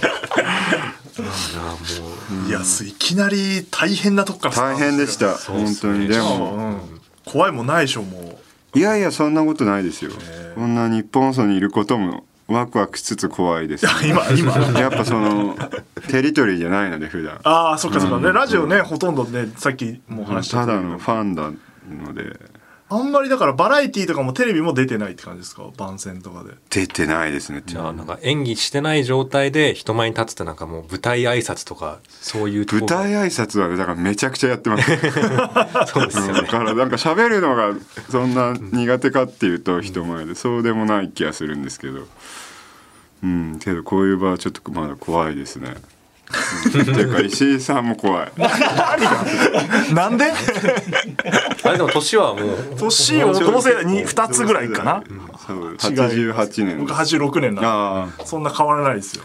[2.48, 6.08] いやすいきなり大変なとこから大ト変でした、本当に。
[6.08, 7.32] でも、うん。
[7.32, 8.40] 怖いもんないでしょも
[8.76, 10.12] いやいやそんなことないですよ。
[10.56, 14.80] こんな日本放送にいることもワクワクしつつ怖いですう 今今。
[14.80, 15.58] やっぱその
[16.10, 17.40] テリトリーじゃないので普段。
[17.44, 18.20] ああそっかそっか。
[18.20, 21.52] ねラジオねほとんどねさっきもお話ししたただのファンな
[21.90, 22.40] ので
[22.88, 25.64] あんまりだからバラエティーとかもテレビも出てないって感じですか？
[25.76, 26.52] 番宣とかで。
[26.70, 34.84] 出てないですねじゃあなんか演技してない状態で人前に立つってなんかもう舞台挨拶とかそういう舞台挨拶はねだからめちゃくちゃやってます。
[35.92, 36.42] そうですよね。
[36.42, 37.74] だからなんか喋るのが
[38.12, 40.36] そんな苦手かっていうと人前で。
[40.36, 42.08] そうでもない気がするんですけど。
[43.24, 45.70] うんけどこういう場はちょっとまだ怖いですね。
[45.70, 45.95] うん
[46.70, 48.32] っていうか石井さんも怖い。
[49.94, 50.26] なんで？
[51.64, 52.58] あれでも年はもう。
[52.78, 55.04] 年を同世に2つぐらいかな。
[55.46, 56.80] そう違い88年。
[56.80, 59.24] 僕86年なそんな変わらないですよ。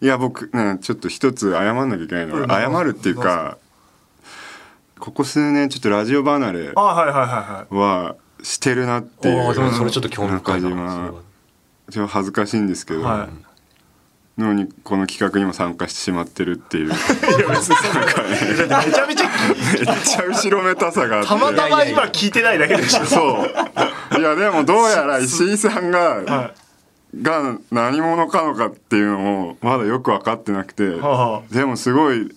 [0.00, 3.58] いや僕ねちょっと一つ謝んなきゃいけないのが謝るっていうか
[5.00, 10.70] ここ数年ちょっとラジオ離れあはいはいはいはいはしてるなっていうああでもそれちょっと興味深いな。
[10.70, 11.12] 中島
[11.90, 13.28] ちょっと恥ずかしいんですけど、は
[14.38, 16.88] のにこの企画にも参加してしまってるっていう。
[16.88, 17.00] めっい
[17.40, 19.28] や別にそんなめちゃめちゃ
[19.96, 21.28] ちゃ後ろめたさがあって。
[21.28, 23.04] たまたま今聞いてないだけでしょ。
[23.04, 26.54] そういやでもどうやら石井さんが、は
[27.20, 31.30] が何者かのかっていうのもまだよく分かってなくて、はあ。
[31.40, 32.34] はでもすごい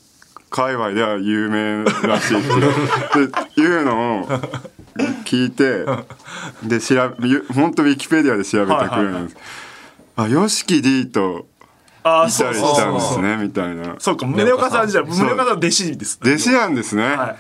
[0.50, 3.32] 界隈では有名らしいっていう。
[3.56, 4.28] でいうのを
[5.26, 5.86] 聞いて
[6.68, 9.38] で調べゆ本当ウィキペディアで調べたくらいなんです、
[10.16, 11.48] あ YOSHIKI-D と
[12.04, 13.96] あ来たりしたんですねみたいな。
[14.00, 17.36] そうか宗岡さんじゃ宗岡さん弟子です弟子なんですね、は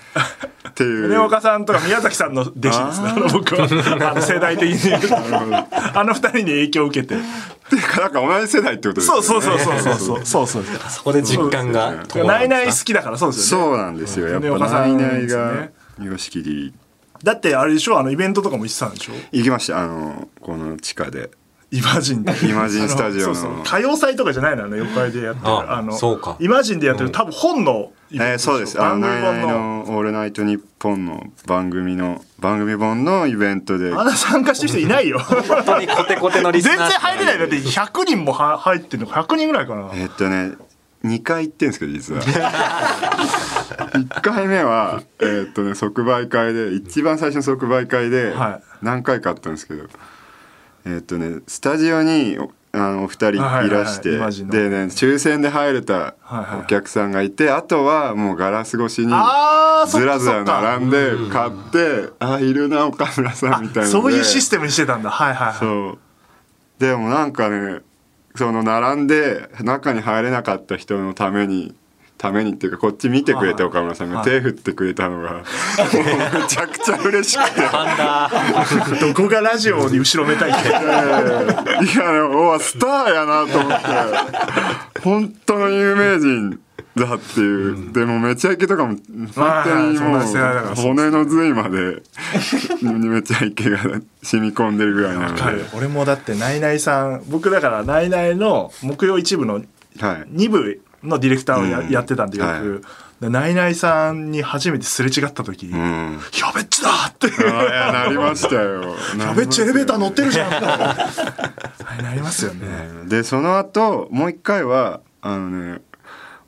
[0.65, 1.09] い、っていう。
[1.09, 4.11] 宗岡さんとか宮崎さんの弟子ですね僕は。
[4.11, 4.93] あの世代的に
[5.93, 7.15] あの二人に影響を受けて。
[7.15, 7.17] っ
[7.71, 9.21] ていうかなんか同じ世代ってことですね。
[9.23, 11.93] そうそうそうそうそうそうそうそこで実感が。
[12.25, 13.65] ナイナイ好きだからそうですよね。
[13.65, 14.27] そうなんですよ。
[14.27, 16.73] やっぱナいないが吉切
[17.23, 19.13] だってあれでしょあのイベントとかも行ってたんでしょ？
[19.31, 19.79] 行きました。
[19.79, 21.31] あのこの地下で。
[21.71, 22.33] イマジンで。
[22.45, 23.31] イマジンスタジオの。
[23.31, 23.61] あそうそう。
[23.61, 25.47] 歌謡祭とかじゃないのあの妖怪でやってる。
[25.47, 26.35] ああのそうか。
[26.39, 28.79] イマジンでやってる多分本のえー、そうです。
[28.81, 29.33] あのの。
[29.33, 33.93] の「オールナイトニッポン」の番組の番組本のイベントで。
[33.93, 35.19] あんな参加してる人いないよ。
[35.19, 36.77] 本当にコテコテのリスナー。
[36.77, 37.39] 全然入れない。
[37.39, 39.89] だって100人もは入ってるの100人ぐらいかな。
[39.93, 40.51] えっとね
[41.05, 42.21] 2回行ってんですけど実は。
[43.93, 48.63] 1回目はえっとね即売会で一番最初の即売会ではい。
[48.81, 49.85] 何回かあったんですけど
[50.85, 53.37] えっとねスタジオにおあのお二人い
[53.69, 56.59] らしてはいはいでね抽選で入れたはいはい。
[56.61, 59.11] お客さんがいてあとはもうガラス越しにず
[60.05, 65.09] らずら並んで買ってあいるな岡村さんみたいなそういうシステムにしてたんだ。
[65.09, 65.57] はいはいはい。
[65.57, 65.97] そう。
[66.79, 67.81] でもなんかね
[68.35, 71.75] その並んで中に入れなかった人のために
[72.21, 73.71] ためにっていうかこっち見てくれてはい。
[73.71, 74.25] 岡村さんがはい。
[74.25, 77.61] 手振ってくれたのがもうめちゃくちゃ嬉しくて。
[79.01, 80.69] どこがラジオに後ろめたいって。
[80.69, 83.81] いやでもうわスターやなと思っ
[84.93, 84.99] て。
[85.01, 86.59] 本当の有名人
[86.95, 88.97] だっていう、でもめちゃイケとかも
[89.33, 92.03] 本当にもう骨の髄まで
[92.83, 93.79] めちゃイケが
[94.21, 99.65] 染み込んでるぐらいなので、はい俺もだってナイナイさん僕だからナイナイの木曜一部のはい、
[100.33, 101.89] 2部のディレクターをや,、うん。
[101.89, 102.81] やってたんでよく、はい。
[103.21, 106.19] でナイナイさんに初めてすれ違った時「うん。
[106.39, 107.27] やべっちだ!」って。
[107.29, 111.07] なりましたよ「やべっちエレベーター乗ってるじゃん」は
[111.99, 112.67] いなりますよね、
[113.05, 115.81] でその後もう一回はあのね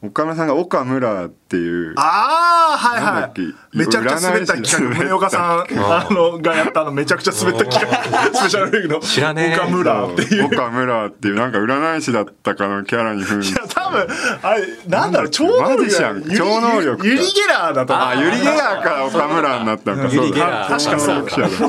[0.05, 3.31] 岡村さんが岡村っていうああはいは
[3.73, 3.77] い。
[3.77, 9.59] めちゃくちゃ滑った企画宗岡さん あのがやったあのめちゃくちゃ滑った企画スペシャルウィークの知らねえ。
[9.59, 10.45] 岡村っていう。
[10.47, 14.07] 岡村っていうなんか占い師だったかのキャラに扮いしてや多分
[14.41, 15.89] あれなんだろう超能力
[16.35, 16.97] 超能力。
[16.97, 20.13] かユリゲラーだとあユリ・ゲラーから岡村になったのか。
[20.13, 20.77] ユリゲラー。
[20.77, 21.61] 確かそうだ。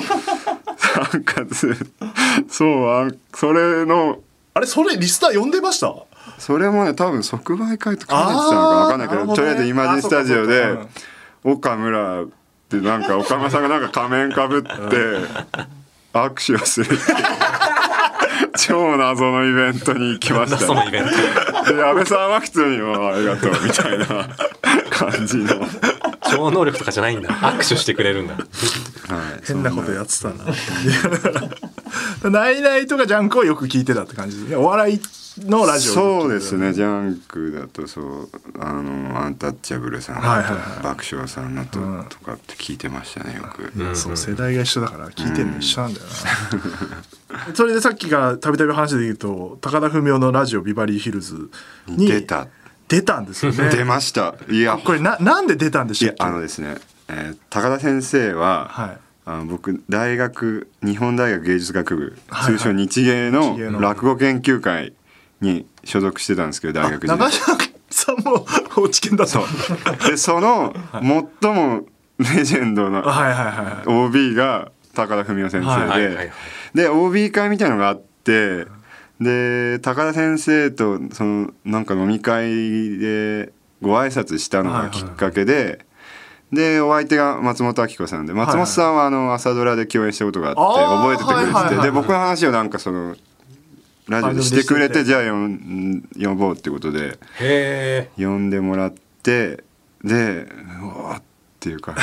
[1.12, 1.35] なんか
[2.49, 4.18] そうあそれの
[4.55, 5.94] あれそれリスター呼んでました？
[6.38, 10.77] それもね多分即売会とか兼ねてたのか分かんないけど、ね、とりあえずイマジンスタジオで
[11.42, 12.27] 岡村っ
[12.68, 14.68] てなんか岡村さんがなんか仮面かぶって
[16.12, 17.01] 握手をするっていう
[18.57, 20.99] 超謎のイベントに行きました、ね、で
[21.83, 24.07] 安倍さんは普通に「ありがとう」みたいな
[24.90, 25.66] 感じの。
[26.31, 27.29] 超能力とかじゃないんだ。
[27.29, 28.44] 握手してくれるんだ、はい、
[29.47, 30.44] 変なことやってたな。
[32.31, 34.40] ナイナイとかジャンクをよく聞いてたって感じ。
[34.40, 35.01] ですねお笑い
[35.44, 36.72] のラジオそうですね。
[36.72, 38.28] ジャンクだとそう
[38.59, 41.78] あのアンタッチャブルさんはいはいはい、爆笑さんのと,、
[42.09, 51.50] とかって聞いてましたねよく、うん、そう世代が一緒だから聞いてるの一緒なんだよな、 それでさっきからたびたび話で言うと高田文夫のラジオビバリーヒルズ
[51.87, 52.48] に出た。
[52.87, 53.70] 出たんですよね。
[53.70, 54.35] 出ました。
[54.50, 56.76] いやこれななんで出たんでしょうあのですね、
[57.09, 58.98] えー、高田先生は、はい。
[59.26, 63.80] あの僕大学日本大学芸術学部、通称日芸の。
[63.80, 64.92] 落語研究会
[65.40, 67.31] に所属してたんですけど大学時代。
[67.94, 68.44] さんも
[68.75, 69.44] 高知県だそう。
[70.09, 71.87] でその最も
[72.18, 73.05] レジェンドの
[73.87, 76.33] OB が高田文夫先生で、
[76.75, 78.66] で OB 会みたいのがあって
[79.20, 85.85] で高田先生とそのなんか飲み会でご挨拶したのがきっかけで、
[86.53, 93.16] でお相手が松本明子さんで松本さんはあの朝ドラで共演したことがあって覚えててくれててで僕の話をなんかその
[94.09, 97.19] ラジオでしてくれてじゃあ呼ぼうってことで
[98.17, 99.64] 呼んでもらって
[100.03, 100.47] で
[100.83, 101.23] うわっ
[101.61, 102.03] ていう感じ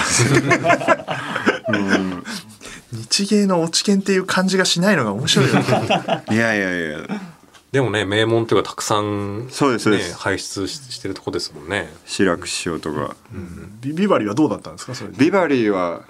[1.72, 2.24] うん、
[2.92, 5.64] 日芸の落ち研っていう感じがしないのが面白いよね。
[6.32, 7.22] いやいやいや。
[7.72, 10.18] でもね名門っていうかたくさん、ね、そうですそうです。
[10.18, 11.94] 輩出してるとこですもんね。
[12.06, 16.02] 志らく師匠とか、うん、ビビバリーはどうだったんですかそれビバリーは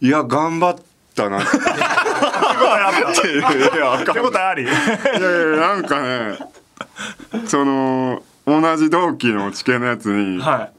[0.00, 0.76] いや頑張っ
[1.14, 1.40] たな。
[1.40, 1.48] って
[4.12, 4.62] 手応えあり。
[4.64, 4.76] いやい
[5.52, 6.38] やなんかね
[7.46, 10.70] その同じ同期の地形のやつに、は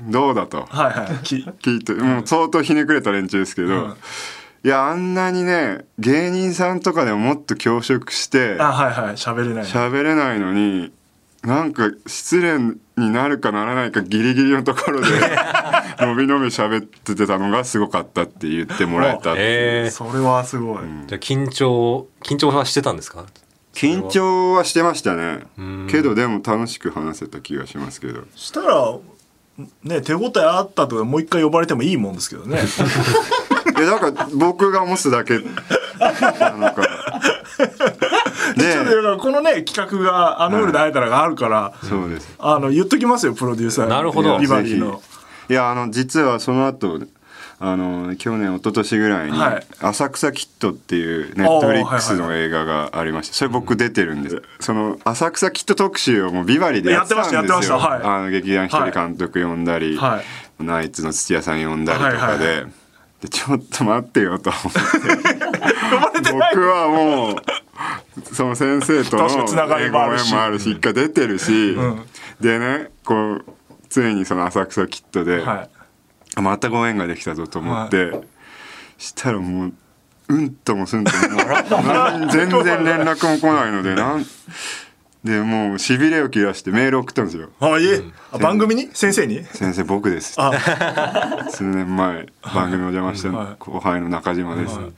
[0.00, 3.96] い、どうだと、はいはい、聞いてもう相当ひねくれた連中ですけど、うん。
[4.64, 9.14] いやあんなにね芸人さんとかでももっと恐縮してあはいはい。
[9.14, 10.92] 喋れない喋れないのに
[11.42, 12.58] なんか失礼
[12.96, 15.06] になるかならないかギリギリのところで
[16.00, 23.24] 伸び伸び喋っててたのがすごかったって言ってもらえたえー、それはすごい、うん、じゃあ緊張緊張はしてたんですか？
[23.74, 25.40] 緊張はしてましたね。
[25.90, 28.22] けどでも楽しく話せた気がしますけど。
[28.34, 28.96] したら
[29.84, 32.58] ね手応えあったとかもう一回呼ばれてもいいもんですけどね。
[33.76, 36.88] いやなんか僕が持つだけなのか
[38.56, 38.74] で
[39.18, 42.34] このね企画が「あの夜で会えたら」があるから、そうです。
[42.38, 44.38] あの言っときますよプロデューサーなるほど。
[44.38, 45.02] ビバリーの。
[45.48, 47.00] いやあの実はその後
[47.58, 49.38] あの去年一昨年ぐらいに
[49.80, 57.78] 「浅草キッド」っていうネットフリックスの映画がありましてそれ僕出てるんです、その浅草キッド特集をもうビバリーでやってたんですよ。
[57.80, 59.98] あの劇団ひとり監督呼んだり、
[60.58, 62.66] ナイツの土屋さん呼んだりとかで。
[63.22, 66.20] でちょっと待ってよと思って。
[66.32, 67.36] 僕はもう
[68.24, 69.26] その先生との
[69.78, 72.02] 英語縁もあるし一回出てるし、うん、
[72.40, 73.44] でねこう
[73.88, 75.68] ついにその浅草キッドで、は
[76.36, 78.22] い、またご縁ができたぞと思って、はい、
[78.98, 79.72] したらもう
[80.28, 81.18] うんともすんとも
[82.32, 84.26] 全然連絡も来ないので なん
[85.22, 87.50] でもうしびれを切らしてメール送ったんですよ。
[87.58, 88.88] あいえ、うん、番組に？
[88.92, 89.44] 先生に？
[89.44, 90.36] 先生僕です。
[91.50, 94.92] 数年前番組お邪魔した後輩の中島です、はい、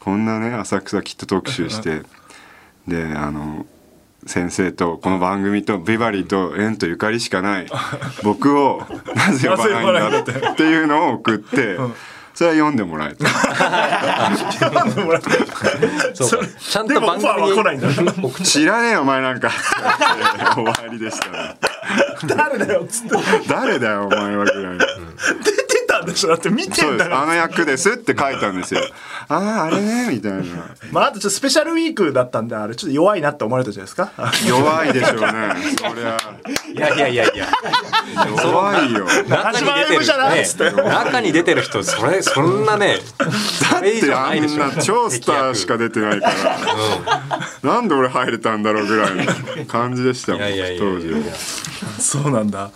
[0.00, 2.02] こんなね浅草キッド特集して
[2.86, 3.66] であの
[4.26, 7.66] 先生とこの番組とビバリーと縁とゆかりしかない
[8.22, 8.82] 僕を
[9.16, 11.94] なぜ呼ばないんだっていうのを送って、うん
[12.34, 13.28] それは読んでもらえた。
[13.28, 17.42] 読んでもらえたそうちゃんと番組
[18.38, 19.50] に知らねえよお前なんか。
[20.54, 21.56] 終わりでしたね。
[22.26, 23.16] 誰だよっつって。
[23.48, 24.84] 誰だよお前はぐらい、出
[25.66, 26.28] てたんでしょ？
[26.30, 28.80] だって見てんだあの役ですって書いたんですよ。
[29.28, 30.42] あああれねみたいな。
[30.92, 34.10] まああとちょっとスペシャルウィークだったんであれちょっと弱いなって思われたじゃないですか？
[34.46, 35.26] 弱いでしょうね。
[35.78, 36.16] そりゃ。
[36.72, 37.46] いやいやいやいや。
[38.42, 39.04] 弱いよ。
[39.28, 46.56] 中に出てる、ね、中に出てる人それそんなねだってあんな超スターしか出てないから、
[47.62, 51.12] うん、なんで俺入れたんだろうぐらいの感じでしたもん当時
[51.98, 52.70] そうなんだ。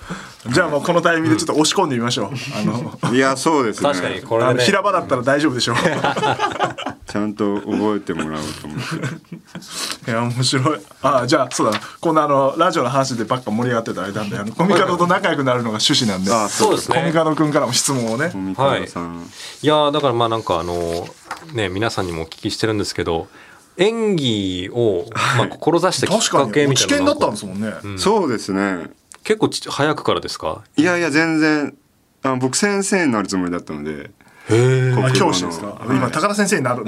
[0.49, 3.15] じゃあもうこのタイミングでちょっと押し込んでみましょう、あの。
[3.15, 3.91] いやそうですね。
[3.91, 5.77] 確かにこれ、ね、平場だったら大丈夫でしょう
[7.17, 10.11] ちゃんと覚えてもらおうと思って。
[10.11, 10.81] いや面白い。
[11.01, 16.31] あじゃあそうだこんなあのラジオの話でばっか盛り上がってた間であのコミカドと仲良くなるのが趣旨なんで。
[16.31, 16.99] あそうですね。
[17.01, 18.31] コミカド君からも質問をね。
[18.57, 18.83] はい。
[18.83, 21.09] いやだからまあなんかあの
[21.55, 23.29] ね皆さんにもお聞きしてるんですけど
[23.79, 25.07] 演技を、
[25.39, 28.91] まあ、志したきっかけみたいなだったんですもんね、うん、そうですね。
[29.25, 30.63] 結構早くからですか？
[30.77, 31.75] いやいや全然。
[32.23, 34.11] あ僕先生になるつもりだったので
[35.15, 36.85] 教師ですか、はい、今高田先生になる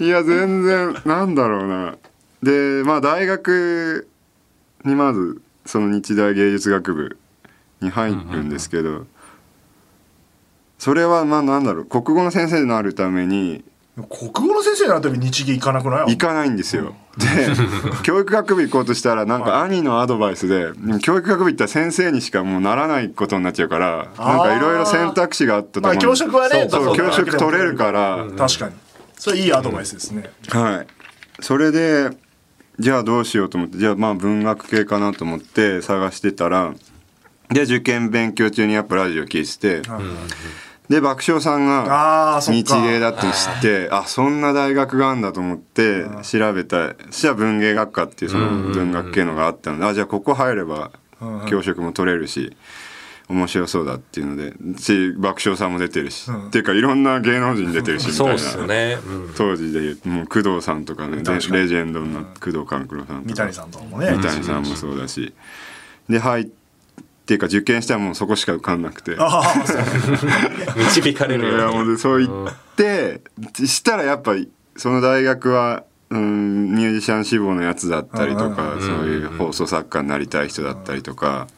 [0.00, 1.96] いや全然なんだろうな。
[2.42, 4.08] でまあ大学
[4.84, 7.18] にまずその日大芸術学部
[7.80, 9.06] に入るんですけど、うんうんうん、
[10.78, 11.84] それはまあなんだろう。
[11.86, 13.64] 国語の先生になるために
[13.96, 16.10] 国語の先生になるために日芸行かなくない？
[16.10, 17.26] 行かないんですよ、うん、で
[18.02, 28.74] 教育学部行こうとしたらなんか兄のアドバイスで、教育学部行ったら先生にしかもうならないことになっちゃうからなんかいろいろ選択肢があったと思う、まあ、教職はねそう教職取れるから、うん、確かに。
[29.16, 30.86] それいいアドバイスですね、うん、はい。
[31.40, 32.10] それで
[32.78, 36.74] じゃあどうしようと思ってじゃあまあ文学系かなと思って探してたら
[37.50, 40.16] で受験勉強中にやっぱラジオ聞いてて、うん
[40.88, 43.24] で爆笑さんが日芸だって知
[43.58, 50.90] ってあそんな大学があるんだと思って調べたしは文芸学科っていうその文学系のがあったのであじゃあここ入れば
[51.48, 52.54] 教職も取れるし
[53.28, 54.52] 面白そうだっていうので
[55.16, 58.66] 爆笑さんも出てるし、うん、っていうかいろんな芸能人出てるしみたいな。
[58.66, 63.34] ね、うん、当時でもう工藤さんとかねレジェンドの工藤官九郎さんとか。
[63.34, 65.32] 三谷さんもね三谷さんもそうだし
[66.10, 66.63] で入って
[67.24, 69.12] っていうか受験したらもうそこしか受かんなくて。
[70.76, 73.22] 導かれるよ、ね、いやもうそう言って
[73.66, 81.48] したらやっぱりその大学は、うん、ミュージシャン志望のやつだったりとかそういう放送作家になりたい人だったりとか。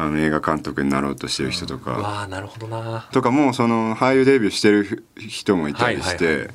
[0.00, 3.08] あの映画監督になろうとしてる人とか、うなるほどな。
[3.10, 6.48] とかもうその俳優デビューしてる人もいたりして、はいはいは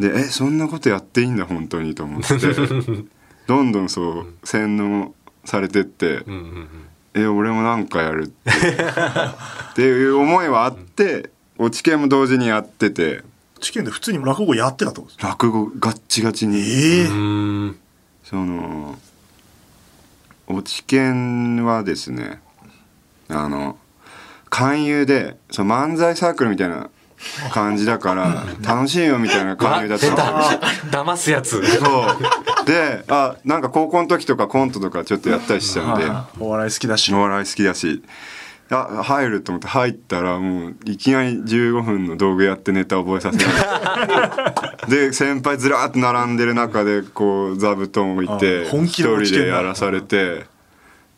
[0.00, 2.34] い、でえそんなことやっていいんだ本当にと思って。
[3.46, 6.68] どんどんそう洗脳されてって、うんうんうん
[7.14, 8.50] え俺もなんかやるって。
[8.50, 13.22] っていう思いはあって落ち研も同時にやってて。
[13.56, 16.58] 落研で普通に落語やってたってこと落語ガッチガチに。
[16.58, 17.74] ええー、
[18.24, 18.98] その
[20.46, 22.42] 落ち研はですね
[23.28, 23.78] あの
[24.50, 26.90] 勧誘でその漫才サークルみたいな
[27.52, 31.02] 感じだから楽しいよみたいな感じだっ た。
[31.02, 31.64] 騙すやつ。
[31.64, 32.06] そう
[32.66, 36.06] であなんか高校の時とかコントとかちょっとやったりしちゃうんで
[36.38, 37.12] お笑い好きだし。
[37.14, 38.02] お笑い好きだし。
[38.70, 50.46] あ入ると思って入ったらもういきなり15分の道具やってネタ覚えさせられ で先輩ずらっと並んでる中でこう座布団置いて一人でやらされて。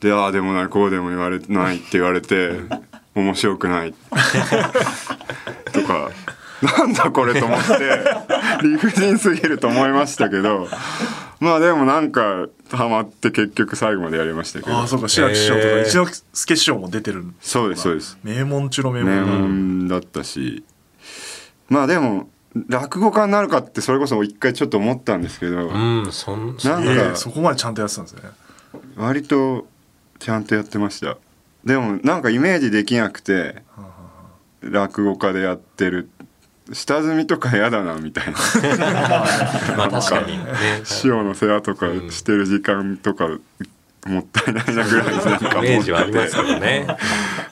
[0.01, 2.61] でああでもないこうでも言われないって言われて
[3.17, 3.95] 面白くない。
[5.73, 6.11] とか。
[6.63, 8.01] なんだこれと思って。
[8.63, 10.69] 理不尽すぎると思いましたけど
[11.41, 14.77] まあでもなんかハマって結局最後までやりましたけど。
[14.77, 18.19] ああそうか白木師匠とか一之輔師匠も出てるそうですそうです。
[18.23, 20.65] 名門中の名門名門だったし。
[21.69, 22.29] まあでも
[22.69, 26.79] 落語家になるかってそれこそ一回ちょっと思ったんですけど、うん、そんな。
[26.79, 28.23] んか、えー、そこまでちゃんとやってたんですね。
[28.97, 29.67] 割と
[30.19, 31.19] ちゃんとやってました。
[31.65, 33.63] でもなんかイメージできなくて。
[34.71, 36.09] 落語家でやってる
[36.73, 38.33] 下積みとか嫌だなみたいな。
[39.77, 40.45] まあ確かにね。
[40.85, 43.29] 師匠の世話とかしてる時間とか、
[44.07, 45.93] もったいないなぐらいなんか思って。
[46.61, 46.87] ね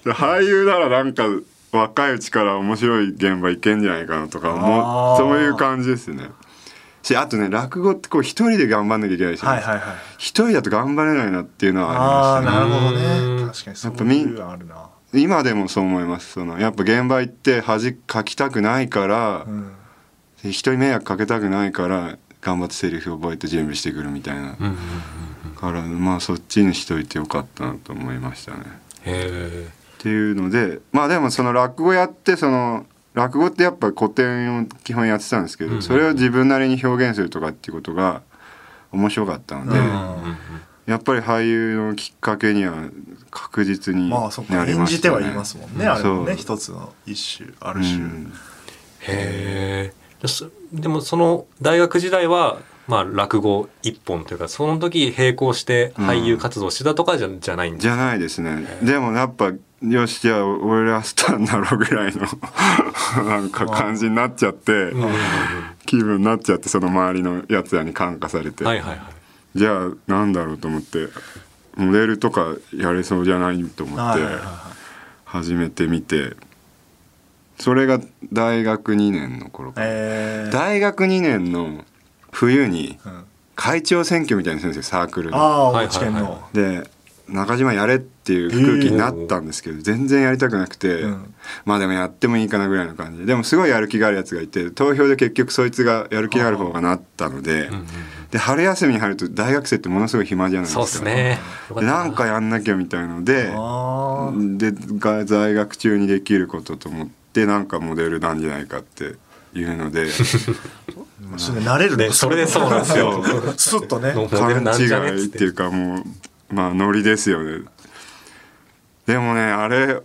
[0.05, 1.24] 俳優ならなんか
[1.72, 6.31] 若いうちから面白い現場行けんじゃないかなとかもそういう感じですね。
[7.03, 9.83] しあとね落語ってこう一人で頑張んなきゃいけないし、はいはいはい、
[10.16, 12.70] 一人だと頑張れないなっていうのはありましたね。
[12.70, 13.46] なるほどね。
[13.53, 14.88] 確かにそういうのあるな
[15.20, 16.33] 今でもそう思います。
[16.33, 19.72] そのやっぱ現場行って恥かきたくないから、うん、
[20.50, 24.77] 人に迷惑かけたくないから頑張ってセリフ覚えて準備してくるみたいな、うんうん
[25.46, 28.64] うん、からまあそっちにしといてよかったなと思いましたね。
[29.05, 38.22] へっていうのでまあでもその落語やってその落語ってやっぱ古典を基本やってたんですけど、うんうん、それを自分なりに表現するとかっていうことが
[38.90, 40.37] 面白かったので、うんうん、
[40.87, 42.75] やっぱり俳優のきっかけには
[43.31, 48.33] 確実にまあそうか演じてはいますもんねあれもね一つの一種ある種、うん、
[49.01, 49.94] へえ
[50.73, 58.66] でもその大学時代はまあ落語一本というかその時並行して俳優活動してたとかじゃ,、じゃないんですじゃないですね。
[58.83, 59.52] でもやっぱ
[59.83, 62.23] よしじゃあ俺はスターになろうぐらいの
[63.25, 64.92] なんか感じになっちゃって
[65.87, 69.00] 気分になっちゃってその周りのやつらに感化されて、はいはいはい、
[69.55, 71.09] じゃあなんだろうと思って
[71.77, 74.23] モデルとかやれそうじゃないと思って
[75.25, 76.37] 始めてみて
[77.59, 78.00] それが
[78.33, 81.85] 大学2年の頃か、えー、大学2年の
[82.33, 82.98] 冬に
[83.55, 85.37] 会長選挙みたいな先生サークルで。
[85.37, 86.48] ああ、知見の。
[86.52, 86.90] で
[87.29, 97.70] 中島やれっていう空気になったんですけど、全然やりたくなくて、うん、まあでもやってもいいかなぐらいの感じででもすごいやる気があるやつがいて投票で結局そいつがやる気がある方がなったので、
[98.31, 100.87] で春休みに入ると大学生ってものすごい暇じゃないですか。
[100.87, 101.38] そうですね。
[101.75, 103.52] なんかやんなきゃみたいので
[104.58, 109.16] で在学中にできることと思ってなんかモデルなんじゃないかって
[109.54, 110.08] いうので。
[111.37, 113.25] それ慣れるねそれでそうなんですよ。
[113.56, 114.12] スッとね。
[114.31, 114.85] 勘違
[115.20, 116.04] いっていうかも
[116.50, 117.62] うまあノリですよね
[119.07, 120.00] でもねあれ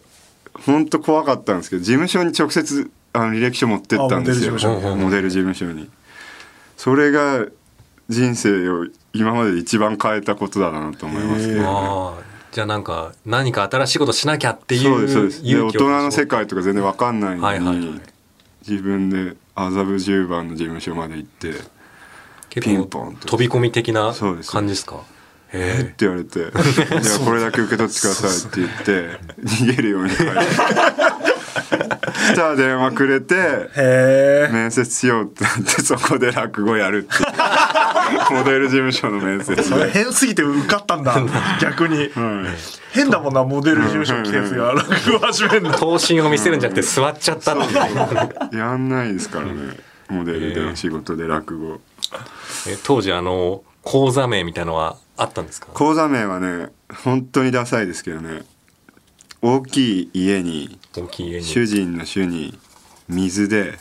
[0.66, 4.54] 本当怖かったんですけど事務所に直接あの履歴書持ってったんですよ。
[4.96, 5.90] モデル事務所に。
[6.78, 7.46] それが
[8.08, 15.44] 人生を今までで一番変えたことだなと思いますけど、ね、じゃあなんか何か新しいことしなきゃっていうそうですそうです。
[15.44, 18.02] で大人の世界とか全然分かんないのに、はいはいはい、
[18.68, 21.54] 自分で麻布十番の事務所まで行って
[22.62, 25.04] ピンポン飛び込み的な感じですか？
[25.52, 25.96] えっ？
[25.96, 26.40] て言われて
[27.02, 30.34] 「じゃあこれだけ受け取ってください」って言って逃げるように書いて
[32.30, 33.70] したら電話くれて
[34.52, 37.14] 面接しようってなってそこで落語やるって
[38.34, 41.16] モデル事務所の面接それ変すぎて受かったんだ
[41.62, 42.10] 逆に、
[42.92, 45.72] 変だもんなモデル事務所来てるや落語始めるの。
[45.72, 49.54] 頭身を見せるんじゃなくて座っちゃったってやんないですからね。
[50.10, 51.80] モデルでの仕事で落語。
[52.68, 55.68] え当時あの講座名みたいのはあったんですか？
[55.74, 56.68] 講座名はね
[57.04, 58.44] 本当にダサいですけどね。
[59.42, 61.46] 大きい家に大きい家に。
[61.46, 62.58] 主人の主に
[63.08, 63.78] 水で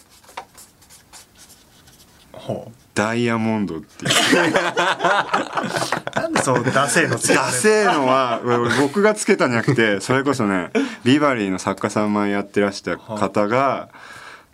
[2.94, 4.52] ダイヤモンドっていう。
[6.14, 8.40] なんでそうダセーのつけダセーのは
[8.80, 10.70] 僕がつけたんじゃなくてそれこそね
[11.04, 13.88] ビバリーの作家さん前やってらした方が、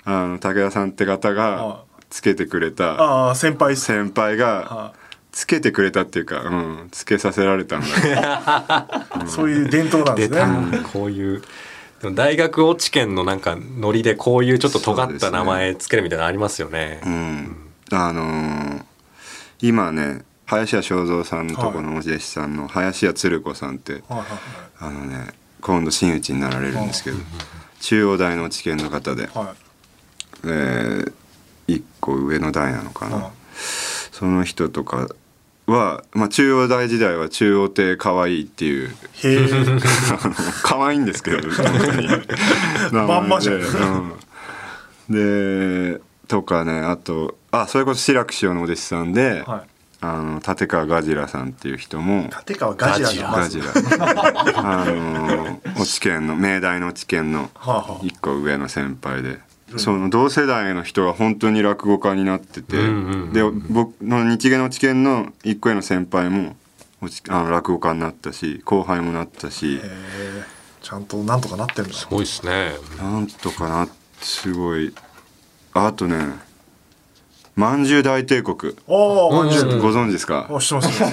[0.05, 1.79] あの武田さんって方が
[2.11, 4.93] つけてくれたあ先輩先輩が
[5.35, 8.89] つけてくれたっていうか、うん、つけさせられたんだ、
[9.20, 10.47] うん、そういう伝統なんですね。
[10.93, 11.43] こういう
[12.14, 17.01] 大学落ち研のなんかノリでこういうちょっと尖った名前つけるみたいなのありますよね。
[17.05, 17.12] うね
[17.91, 18.85] うん、あのー、
[19.61, 24.03] 今ね林家正蔵さんのとこのお弟子さんの林家鶴子さんって、はい、
[24.78, 27.16] あのね今度真打ちになられるんですけど、
[27.80, 29.47] 中央大の落研の方で、はい、
[30.45, 31.12] えー、
[31.66, 33.32] 1個上の代なのかな、
[34.12, 35.09] その人とか
[35.67, 38.95] は、まあ、中央大時代は中央亭可愛いっていう。
[40.62, 41.49] 可愛いんですけど
[42.93, 43.57] まんまじゃん、
[45.09, 49.62] うん、でとかねあとあそれこそ志らく師匠のお弟子さんで、はい、
[50.01, 52.29] あの立川ガジラさんっていう人も。
[52.47, 53.67] 立川ガジラガジラ。
[54.57, 57.51] あの落研の明大の落研の
[58.03, 59.41] 一個上の先輩で。
[59.77, 62.77] その同世代の人が本当に落語家になってて、
[63.33, 66.57] で僕の日芸の知見の一個上の先輩も
[67.29, 69.81] あの落語家になったし後輩もなったし。
[70.83, 72.72] ちゃんとなんとかなってるんだすごいですね。
[72.99, 73.89] なんとかな
[74.20, 74.93] すごい。
[75.72, 76.27] あとね
[77.57, 78.75] まんじゅう大帝国。
[78.87, 80.47] ご存知ですか？
[80.61, 81.07] 知ってますっ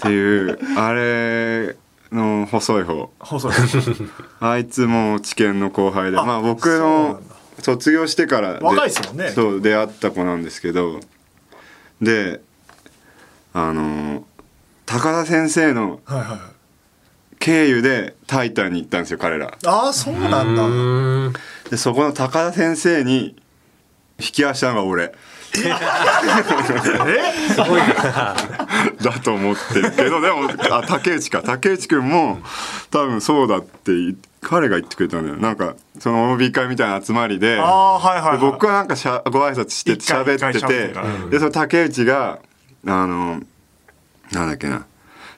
[0.00, 1.76] ていうあれ
[2.10, 3.10] の細い方。
[3.18, 3.52] 細い
[4.40, 7.20] あいつも知見の後輩でまあ僕の
[7.60, 9.30] 卒業してから若いですもんね。
[9.30, 11.00] そう出会った子なんですけど
[12.00, 12.40] で
[13.52, 14.24] あの
[14.86, 16.00] 高田先生の
[17.38, 19.56] 経由で「タイタン」に行ったんですよ彼ら。
[19.64, 21.40] ああそうなんだ。
[21.70, 23.36] でそこの高田先生に
[24.18, 25.12] 引き合わせたのが俺
[27.06, 27.52] え？
[27.52, 27.80] すごい
[29.02, 31.42] だと思ってるけどでもあ竹内か。
[31.42, 32.40] 竹内君も
[32.90, 33.92] 多分そうだって
[34.40, 35.36] 彼が言ってくれたんだよ。
[35.36, 40.94] なんかその OB 会みたいな集まりで,、はいはい、僕はなんかしゃご挨拶して喋ってて
[41.30, 42.40] でその竹内が
[42.86, 43.40] あの
[44.32, 44.86] なんだっけな。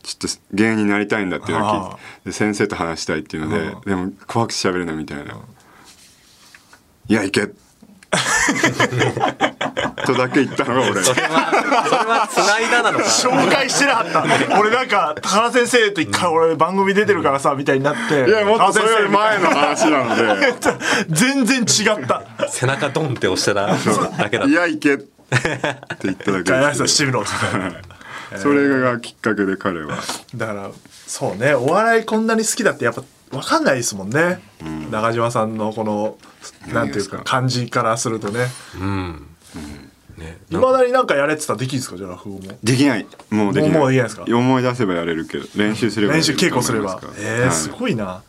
[0.03, 1.97] ちょっと芸人になりたいんだっていうのを聞い
[2.27, 5.41] て先生と話したいっていうのででも怖くて喋れないみたいな
[7.09, 7.51] 「いや行け」
[10.07, 11.03] とだけ言ったのが俺。
[11.03, 11.51] それは
[11.89, 13.05] それは繋いだなのか。
[13.05, 14.25] 紹介してなかった。
[14.59, 18.29] 俺なんか高田先生と一回俺番組出てるからさみたいになって。
[18.29, 20.55] いやもっとそれより前の話なので。
[21.11, 21.65] 全然違
[22.03, 22.23] った。
[22.49, 23.77] 背中ドンって押したら
[24.19, 24.95] だけだいやいけ。
[24.95, 25.09] って
[26.05, 27.25] 言っただけ挨拶してみろ
[28.37, 29.97] それがきっかけで彼は。
[30.35, 30.71] だから
[31.07, 31.55] そうね。
[31.55, 36.17] お笑いこんなに好きだってやっぱ分かんないですもんね、うん、中島さんのこの
[36.73, 38.47] なんていうか感じからするとね。
[38.81, 39.27] うん。
[40.17, 42.59] ね、いまだになんかやれってたらできるんですかじゃあ落語も？
[42.63, 43.07] できない。
[43.29, 43.79] もうできない。
[43.79, 44.25] もうできないですか？
[44.27, 46.99] 思い出せばやれるけど練習すれば練習稽古すれば。
[47.19, 48.23] えー、はい、すごいな。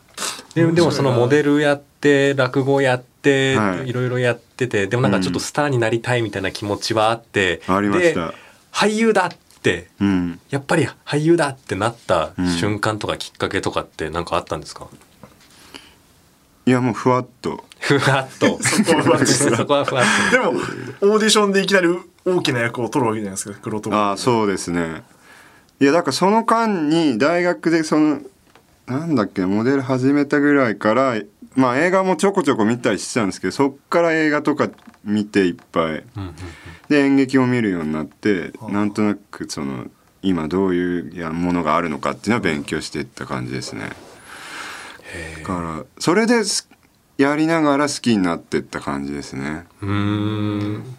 [0.53, 3.53] ででもそのモデルやって落語やって
[3.85, 3.93] い。
[3.93, 8.33] ろいろやってて、でもなんかちょっとスターになりたいみたいな気持ちはあって、ありました。
[8.71, 9.37] 俳優だって、
[9.99, 14.87] うん、やっぱり俳優だってなった瞬間とかきっかけとかって何かあったんですか、
[16.65, 17.63] いやもうふわっと。
[17.79, 18.59] ふわっと。
[18.61, 20.37] そこはそこはふわっと。
[20.37, 20.49] でも
[21.13, 21.87] オーディションでいきなり
[22.25, 25.03] 大きな役を取るわけじゃないですか黒とああそうですね。
[25.79, 28.19] いやだからその間に大学でその
[28.87, 31.21] なんだっけモデル始めたぐらいから
[31.55, 34.69] まあ映画もちょこちょこ見たりしてたんですけどそっから映画とか
[35.03, 36.03] 見ていっぱい、
[36.89, 39.85] で演劇を見るようになって、なんとなくその
[40.21, 43.91] 今どういうものがあるのかっていうのを勉強していった感じですね。
[45.37, 46.43] だからそれで
[47.17, 49.65] やりながら好きになっていった感じですね。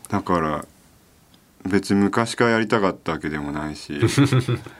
[0.08, 0.64] だから
[1.66, 4.00] 別に昔からやりたかったわけでもないし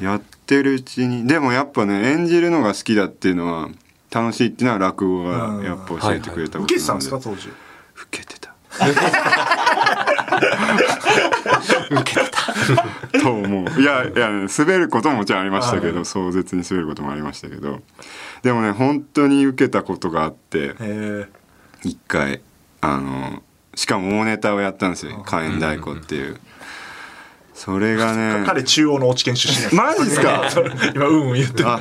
[0.00, 3.68] やってるうちにでもやっぱね演じるのが好きだっていうのは
[4.10, 7.48] 楽しいっていうのは落語がやっぱ教えてくれたことなんで、受けてたんですか当時？
[7.48, 8.54] 受けてた。
[11.90, 13.20] 受けてた。
[13.20, 13.80] と思う。
[13.80, 17.80] いやいや、ね、滑ることももちろんありましたけど壮絶に滑ることもありましたけど。
[18.42, 20.74] でもね本当に受けたことがあって
[21.84, 22.40] 一回
[22.80, 23.42] あの
[23.74, 25.22] しかも大ネタをやったんですよ。
[25.24, 26.40] 火炎太鼓っていう。
[27.62, 30.44] それがね 彼中央の落研出身マジですか？
[30.94, 31.78] 今うんうん言ってわ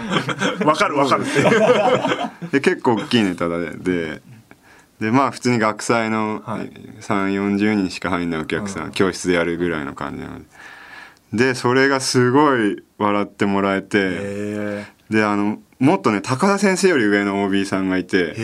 [0.75, 1.23] かるわかる。
[1.23, 1.41] って
[2.59, 4.21] で結構大きいネタでで
[4.99, 6.69] でまあ普通に学祭の3
[7.30, 10.45] 4 0人しか入んないお客さん、教室でやるぐらいの感じなので。
[11.32, 18.36] でそれがすごい笑ってもらえてであのもっとね高田先生より上の OB さんがいて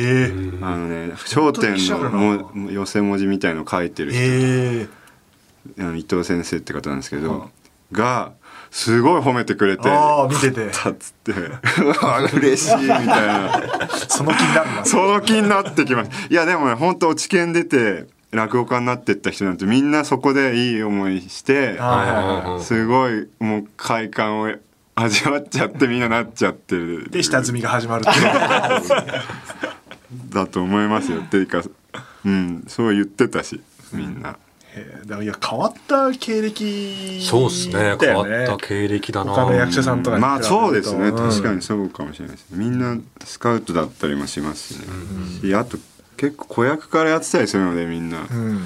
[0.61, 4.88] あのね『笑点』の寄せ文字みたいの書いてる人
[5.78, 7.49] 伊藤先生って方なんですけど
[7.91, 8.34] が
[8.72, 10.70] すごい褒めてくれてああ見てて。
[10.72, 11.32] たっつって
[12.36, 13.61] 嬉しいみたいな。
[14.09, 14.86] その気になるな。
[14.86, 21.80] その気になってきましたいやでもね本当落研出て落語家になってった人なんてみんなそこでいい思いして
[22.59, 24.51] すごいもう快感を
[24.95, 27.09] 味わっちゃってみんななっちゃってる。
[27.09, 28.05] で下積みが始まる
[30.30, 31.22] だと思いますよ。
[31.22, 31.61] っていうか
[32.26, 33.61] うんそう言ってたし
[33.93, 34.38] みんな。
[35.05, 37.97] だいや変わった経歴、そうですね。
[37.99, 39.34] 変わった経歴だな。
[39.34, 44.88] 他の役者さんとかまあそうですね、うん、確かにそうかもしれないですみんなスカウトだったりもしますしね、
[45.43, 45.78] うん、あと
[46.17, 48.65] 結構子役からやってたりするのでみんな、うん、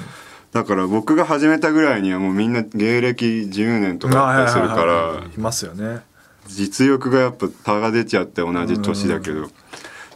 [0.52, 6.00] だから僕が始めたぐらいにはもうみんな芸歴10年とかだったりするから、いますよね。
[6.46, 9.48] 実力がやっぱ差が出ちゃって同じ年だけど、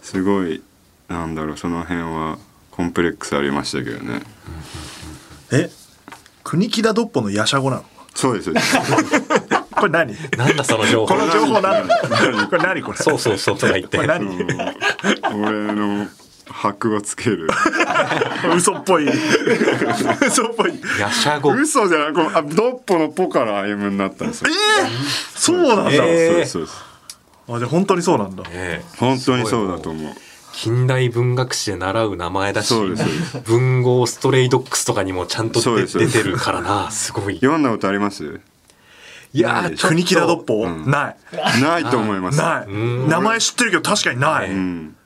[0.03, 0.63] すごい
[1.09, 2.39] なんだろうその辺は
[2.71, 4.23] コンプレックスありましたけどね。
[5.53, 5.71] え
[6.45, 7.85] 国木田ドッポのヤシャ語なの？
[8.15, 8.53] そうです
[9.75, 10.15] これ何？
[10.37, 11.15] なんだその情報？
[11.15, 11.89] この情報何
[12.49, 12.99] これ何これ？
[12.99, 13.97] そうそうそうとか言って。
[13.97, 14.29] これ何？
[15.35, 16.07] 俺の
[16.47, 17.49] 箔をつける。
[18.55, 19.09] 嘘っぽい。
[20.27, 20.81] 嘘っぽい。
[21.01, 24.51] ヤシャ語嘘じゃないこのあドッポのポから歩むになったんですよ。
[24.51, 24.89] えー、
[25.39, 26.75] そうなんだ、えー、そうです。
[27.49, 30.13] あじゃあ本当にそうなんだ、えー、本当にそうだと思う
[30.57, 32.73] 近代文学史で習う名前だし
[33.45, 37.35] 文豪ストレイドックスとかにもちゃんと出てるからなすごい。
[37.35, 38.41] 読んだことあります？
[39.33, 41.17] いや国木田ドッポ、うん、ない。
[41.61, 42.39] ないと思います。
[42.39, 42.69] ない。
[42.69, 44.97] 名前知ってるけど確かにない、うん、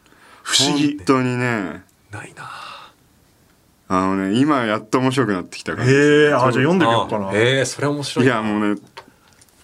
[0.42, 0.96] 不思議。
[0.99, 1.82] 本当にね。
[2.11, 2.51] ないな。
[3.88, 5.90] あのね今やっと面白くなってきたからへ
[6.26, 7.32] えあじゃあ読んでみようかな。
[7.32, 8.80] へえそれ面白いいやもうね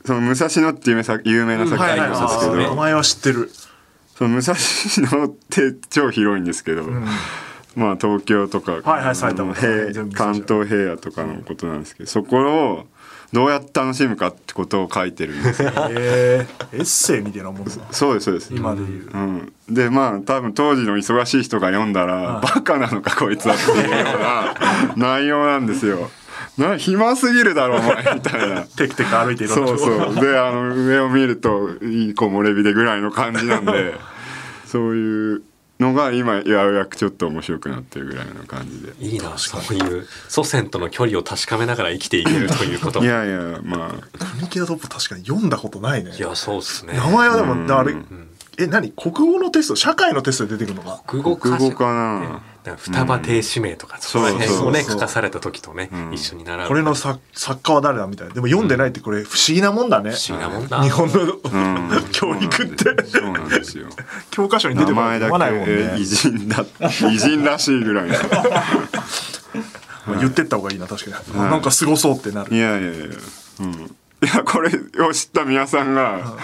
[0.07, 3.51] その武蔵野っていう有名な作家なんですけど、名前は知ってる
[4.15, 4.55] その武蔵
[5.19, 7.05] 野って超広いんですけど、うん、
[7.75, 12.87] まあ東京とか、はいはい、埼玉関東平野とかのことなんですけどそこを
[13.33, 15.73] どうやって楽しむかってことを書いてるんですよ。
[15.91, 18.55] えー、エッセイみたいなもんそうですそうです。
[18.55, 19.11] 今で言う。
[19.13, 24.55] うん、でまあ多分当時の忙しい人が読んだら、はい、バカなのかこいつはっていうような
[24.97, 26.09] 内容なんですよ。
[26.59, 28.63] な暇すぎるだろお前みたいな。
[28.77, 30.15] テクテク歩いていろそうそう。
[30.15, 33.95] であの上を見るといい木漏れ日でぐらいの感じなんで
[34.67, 35.43] そういう
[35.81, 38.93] のが今やうやくちょっと面白くなってるぐらいの感じで。
[39.01, 43.03] いいなそういう祖先との距離を確かめながら生きていけるということ。
[43.03, 44.19] いやいやまあ。
[44.37, 46.13] 国木田トップ確かに読んだことないね。
[46.17, 46.95] いやそうっすね。
[46.95, 48.29] 名前はでも、うん、あれ、うん、
[48.59, 48.93] え何？
[48.93, 49.77] 国語のテスト？
[49.77, 58.35] 社会のテストで出てくるのか国語国語かな双葉亭指名とか、その辺をね書かされた時とね、一緒に習うこれの作作家は誰だみたいな。
[58.35, 60.83] でも読んでないってこれ不思議なもんだね、不思議なもんだ。
[60.83, 61.15] 日本の、
[62.13, 63.07] 教育って。
[63.07, 63.87] そうなんですよ。
[64.31, 65.21] 教科書に出てこない。
[65.21, 65.95] もんね。
[65.99, 66.65] 偉人だ。
[66.81, 68.11] 偉人らしいぐらい
[70.19, 72.55] 言ってった方がいいな確かに、なんかすごそうってなる。
[72.55, 73.07] いやいやいや。
[73.61, 74.71] うんいやこれ
[75.05, 76.39] を知った宮さんが、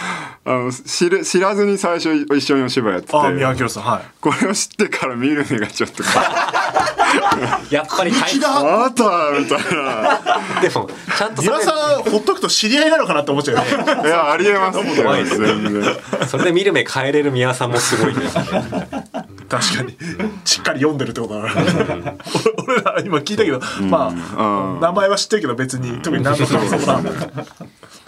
[0.45, 3.16] あの知る知らずに最初一緒にお芝居やってて。
[3.16, 4.03] あ宮城さんはい。
[4.20, 6.03] これを知ってから見る目がちょっと
[7.74, 9.05] やっぱり大あった
[9.39, 10.61] みたいな。
[10.61, 14.03] でもちゃんと皆さんほっとくと知り合いなのかなって思っちゃうよね。
[14.05, 14.85] いやありえますよ。
[15.24, 15.97] 全然。
[16.28, 18.20] それで見る目変えれる宮さんもすごいね
[19.51, 19.98] 確かに。
[20.44, 21.51] しっかり読んでるってことだな。
[22.66, 27.01] 俺ら今聞いたけど、まあ、名前は知ってるけど別に特に何の感想もな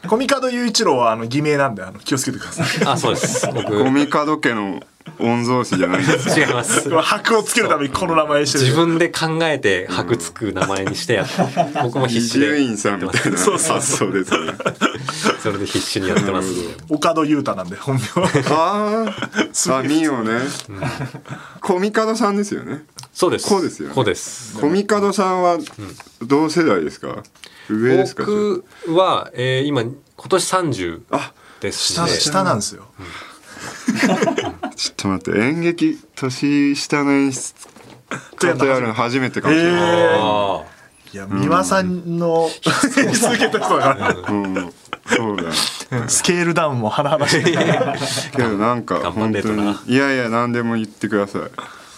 [0.08, 2.86] コミカド雄一郎はあの偽名なんであの気をつけてください。
[2.86, 3.46] あそうです。
[3.48, 4.80] コミカド家の
[5.18, 6.88] 御曹司じゃないです違います。
[6.90, 8.64] 箔をつけるためにこの名前してる。
[8.64, 11.34] 自分で考えて箔つく名前にしてやって、
[11.82, 13.38] 僕も必死で伊集院さんみたいな。
[13.38, 14.52] 発想ですね。
[15.42, 16.48] それで必死にやってます。
[16.88, 18.02] 岡戸裕太なんで本名
[18.50, 19.04] あ
[19.70, 20.40] あミオね、
[21.60, 22.82] コミカドさんですよね。
[23.12, 23.48] そうです。
[23.48, 24.56] こうですよ、こうです。
[24.60, 25.58] コミカドさんは
[26.22, 27.22] 同世代ですか、
[27.68, 28.24] 上ですか？
[28.24, 29.92] 僕は、えー、今今
[30.28, 31.00] 年30
[31.60, 32.08] ですね。
[32.08, 32.86] 下なんですよ、
[34.82, 37.54] ちょっと待って演劇年下の演出
[38.36, 40.64] 方やるの初めてかもしれない、えー、
[41.14, 42.48] いや三輪さんの
[42.98, 44.72] 演出受けた人だから、うん、
[45.06, 45.52] そうだ
[46.08, 47.44] スケールダウンも甚だしい
[48.34, 49.76] けどなんか本当に。
[49.86, 51.42] いやいや何でも言ってください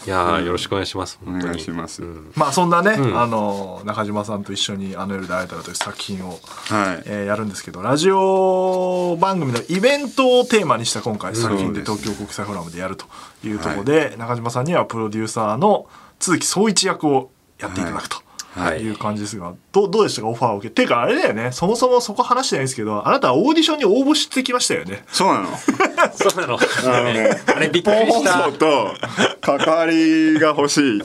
[0.06, 1.18] いやよろしくお願いします。
[1.26, 2.02] お願いします。
[2.34, 6.38] まあそんなね、あの中島さんと一緒にあの夜で会えたらという作品を、
[6.68, 13.06] はいえやるんですけど、ラジオ番組のイベントをテーマにした今回作品で東京国際フォーラムでやると
[13.46, 15.86] いうところで、中島さんにはプロデューサーの
[16.18, 18.23] 都築総一役をやっていただくと。
[18.54, 20.28] はい、いう感じですが、どどうでしたか？
[20.28, 20.74] オファーを受けて。
[20.74, 25.04] ていうかあれだよね、そもそもそこ話してないですけど、あなたはオーディションに応募してきましたよね。
[25.10, 25.48] そうなの
[26.14, 26.58] そうなの。
[26.58, 28.52] あのね、あれびっくりした。
[28.52, 28.94] と
[29.40, 31.04] 関わりが欲しいっ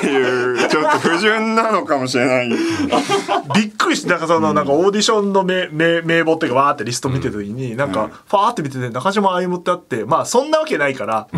[0.00, 2.48] ていう、ちょっと不純なのかもしれない。
[2.48, 11.28] びっくりして、なんかその、なんかオーディションの名名名簿っていうか、わーってリスト見てる時に、なんか、ファーって見てて、中島歩ってあって、まあそんなわけないから、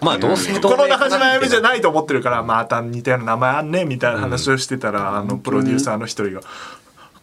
[0.00, 6.40] まあどうせこの中島歩じゃないと思ってるから、また似たような名前あんね、みたいな話をしてたら、あのプロデューサーの一人が。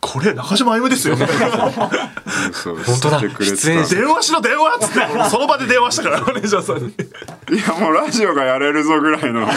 [0.05, 1.27] これ中島歩夢ですよ本
[3.01, 3.19] 当だ。
[3.19, 5.29] 出演電話しろ電話っつって。
[5.31, 6.89] その場で電話したからマネージャーさんに。
[6.89, 9.47] いやもうラジオがやれるぞぐらいの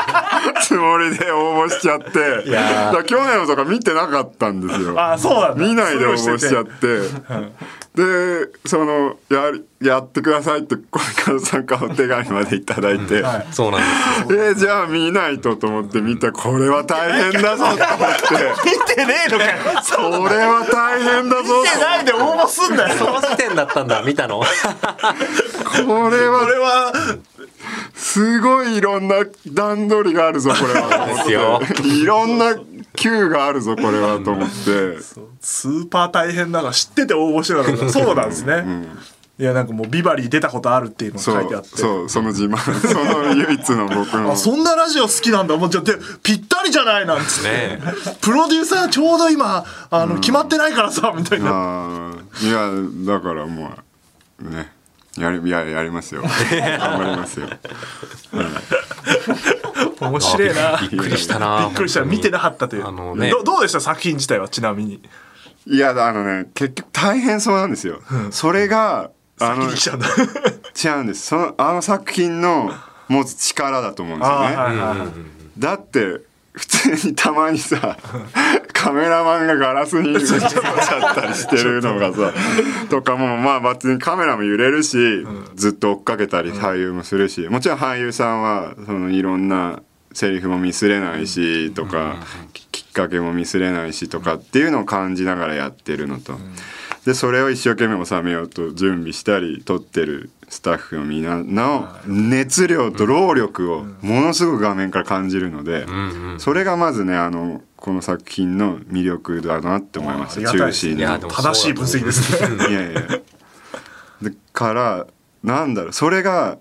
[0.62, 2.48] つもりで応募しちゃって。
[2.48, 4.98] いや去年のとか見てなかったんですよ。
[4.98, 7.00] あそうなん見ないで応募しちゃって
[7.94, 17.84] でそのややってくださいって小池さんからお手紙までいただいて、はい、そうなんですえー、じゃあ見ないとと思って見てこれは大変だぞと思って。
[18.64, 19.82] 見てねえのかよ。
[19.82, 22.94] それは大変だぞ見てないで応募すんだよ。
[22.96, 24.02] その時点だったんだ。
[24.02, 24.38] 見たの。
[24.38, 26.92] これはこれは
[27.94, 31.06] すごいいろんな段取りがあるぞこれは。
[31.06, 31.60] ですよ。
[31.84, 32.54] いろんな
[32.96, 35.00] Q があるぞこれはと思って。
[35.40, 38.98] スーパー大変だが知ってて応募してたから そうなんですね、うん。
[39.38, 41.68] いやなんかもうビバリー出たことあるっていうのが書いてあって。
[41.68, 42.58] そうその自慢。
[42.86, 44.32] その唯一の僕の。
[44.32, 45.56] あそんなラジオ好きなんだ。
[45.56, 45.84] もうじゃあ
[46.22, 47.80] ぴったりじゃないなんつって、ね、
[48.20, 52.12] プロデューサーちょうど今あの、うん、決まってないからさみたいな。
[52.42, 52.70] いや
[53.06, 53.72] だからも
[54.42, 54.72] うね
[55.18, 56.22] やりややりますよ。
[56.22, 56.30] 頑
[56.98, 57.48] 張りますよ、
[58.32, 60.78] うん、面白いな。
[60.90, 61.66] びっくりしたな。
[61.68, 62.02] びっくりした。
[62.02, 62.86] 見てなかったという。
[62.86, 63.80] あの、ね、どどうでした？
[63.80, 64.48] 作品自体は？
[64.48, 65.02] ちなみに。
[65.66, 71.26] いやあのね結局大変そうなんですよ、うん、それがあの違うんです。
[71.26, 72.72] そのあの作品の
[73.08, 74.48] 持つ力だと思うんですよね、
[75.58, 77.98] だって普通にたまにさ
[78.80, 82.32] カメラマンがガラスに映っちゃったりしてるのがさ
[82.88, 92.16] とかもまあ別にカメラも揺れるし、うん、ずっと追っかけたり俳優もするしもちろん俳優さんはそのいろんなセリフもミスれないしとか、
[92.72, 96.36] きっかけもミスれないしとかっていうのを感じながらやってるのと。
[97.06, 105.86] でそれを一生懸命収めようと準備したり撮ってるスタッフのみんなの熱量と労力をものすごく画面から感じるので
[106.38, 110.40] それがまずねあのこの作品の魅力だなって思います。
[110.42, 112.68] 中心に正しい分析ですね。
[112.68, 113.00] いやいや。
[114.20, 115.06] でから
[115.42, 115.92] なんだろう。
[115.94, 116.58] それが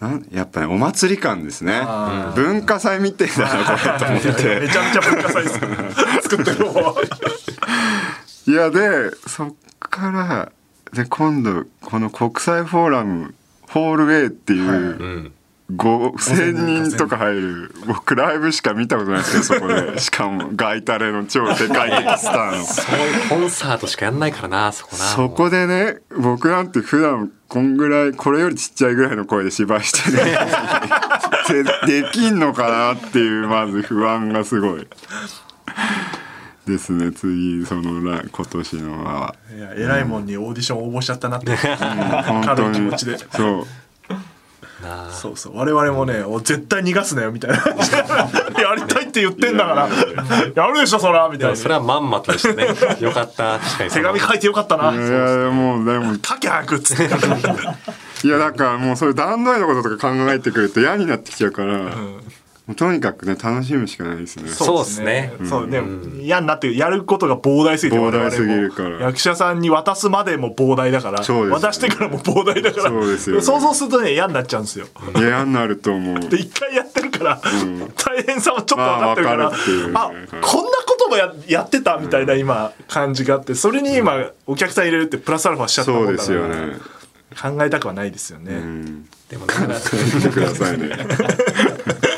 [0.00, 1.82] なんやっぱり、ね、お祭り感ですね。
[2.34, 4.60] 文化祭みたいだなこれと思って。
[4.60, 5.58] めちゃめちゃ文化祭です
[6.28, 6.94] 作ってる方
[8.48, 10.50] いやでそっから
[10.92, 13.34] で今度この国際フォーラム
[13.68, 15.32] ホールウェイっていう、はい。
[15.76, 19.96] 5,000人とか入る僕ライブしか見たことないですけどそこで。
[20.00, 22.64] しかもガイタレの超世界的スターの。
[22.64, 25.04] そういうコンサートしかやんないからなそこな。
[25.04, 30.38] そこでね僕なんて普段こんぐらいこれよりちっちゃいぐらいの声で芝居してね。
[31.86, 34.86] でできんのかなっていうまず不安がすごい
[36.66, 39.34] ですね次その今年のは。
[39.54, 41.56] いや偉いもんにオーディション応募しちゃったなって、うん、
[42.44, 43.18] 軽い気持ちで。
[43.18, 43.28] そう。
[45.10, 45.36] そう。
[45.36, 47.56] そう我々もね絶対逃がすなよみたいな。
[48.62, 49.88] やりたいって言ってんだから。
[50.54, 50.66] や。
[50.68, 51.56] るでしょそらみたいな。
[51.56, 52.68] それはまんまとでしたね。
[53.00, 53.90] よかった確かに。
[53.90, 54.92] 手紙書いてよかったな。
[54.92, 57.04] いやもうでも書け早くっつって。
[58.24, 62.20] いやだからもうそういう段取りのこととか考えてくると嫌になってきちゃうから、うん
[62.76, 64.48] とにかくね楽しむしかないですね。
[64.48, 65.32] そうですね。
[65.48, 65.82] そうね、
[66.20, 69.00] 嫌になってやることが膨大すぎて膨大すぎるから。
[69.00, 74.86] 役者さんに渡すまでも膨大だから、ね、渡してからも膨大だからそうですよ、ね、想像するとね嫌になっちゃうんですよ。
[75.16, 76.20] 嫌になると思う。
[76.20, 79.50] で一回やってるから、うん、大変さもちょっと分かってるから、
[79.90, 87.02] まあ、あこんなこともややってたみたいな今感じがあってそれに今お客さん入れるってプラスアルファしちゃったもんだからそうですよね。
[87.32, 90.90] 考えたくはないですよね、うん、でもだからくださいね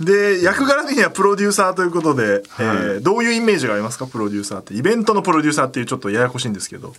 [0.00, 4.06] で役柄的にはプロデューサーということで、はい、えー、どういうイメージがありますか？
[4.06, 4.74] プロデューサーって。
[4.74, 6.94] イベントのプロデューサーっていうちょっとややこしいんですけど。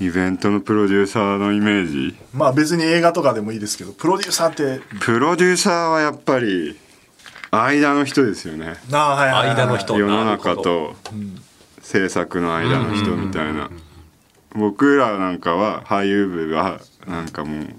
[0.00, 2.16] イベントのプロデューサーのイメージ？
[2.32, 4.80] まあ別に映画とかでもいいですけどプロデューサーって。
[5.00, 6.76] プロデューサーはやっぱり
[7.52, 8.74] 間の人ですよね。
[8.92, 9.96] あ、はいはい、間の人。
[9.96, 10.96] 世の中と
[11.82, 13.70] 制作の間の人みたいな。
[14.54, 17.74] 僕らなんかは俳優部がなんかもう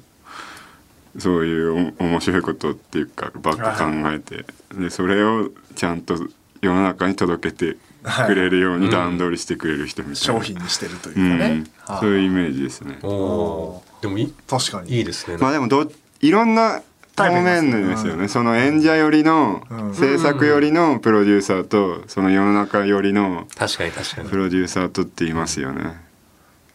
[1.20, 4.46] そういう面白いことっていうかばっか考えて。
[4.74, 6.16] でそれをちゃんと
[6.62, 7.78] 世の中に届けて
[8.26, 12.98] くれるように段取りしてくれる人みたいな、商品にしてるというかね、うん、そういうイメージですね。
[13.02, 13.84] でも
[14.18, 14.98] い確かに。
[14.98, 15.38] いいですね。
[15.38, 15.92] まあでもど
[16.22, 16.82] いろんな
[17.16, 19.64] 方面ですよね、うん、その演者寄りの、
[19.94, 24.30] 制作寄りのプロデューサーとその世の中寄りの確かに確かに。
[24.30, 26.02] プロデューサーとって言いますよね。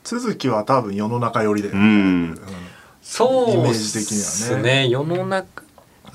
[0.03, 2.38] 続きは多分世の中寄りで、うん、
[3.05, 4.84] そうイメージ的にはね。
[4.84, 5.62] ね世の中。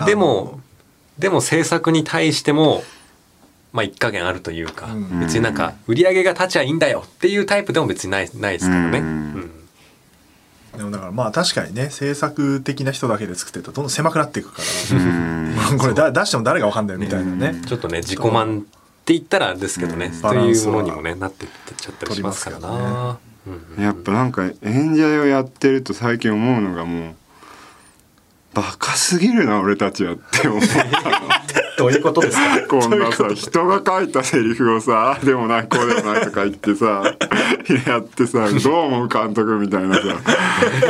[0.06, 0.60] でも
[1.18, 2.84] でも制作に対しても
[3.72, 9.52] まあ一加減あるというか、うん、別になんか売り上げが立ちゃいいんだよっていうタイプでも別にないないですからね、うん、
[10.78, 14.62] でもだからまあ確かにね制作的な人だけで作ってるとどんどん狭くなっていくか
[15.72, 18.62] ら、 これだ出しても誰がわかんないみたいなね、ちょっとね自己満っ
[19.06, 23.20] て言ったらですけどね、というものにもねなってっちゃったりしますからな。
[23.78, 27.16] やっぱなんか演者をやってると最近思うのがもう
[28.54, 30.90] バカすぎるな俺たちはって思ったの。
[31.80, 32.68] どういうことですか？
[32.68, 37.16] こんなさ人が書いたセリフをさでもないこうでもないとか言ってさ
[37.88, 40.02] やってさどう思う監督みたいなさ。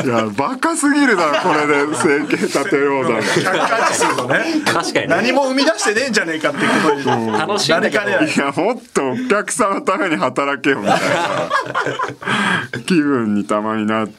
[0.04, 4.62] いやバカすぎるなこれで生計立てようだ客観視するとね。
[4.66, 12.80] 確かに、何も生み出してねえんじゃねえかっていうことに楽しいんだけどいやもっとお客さんのために働けよみたいな。
[12.88, 14.16] 気分にたまになって。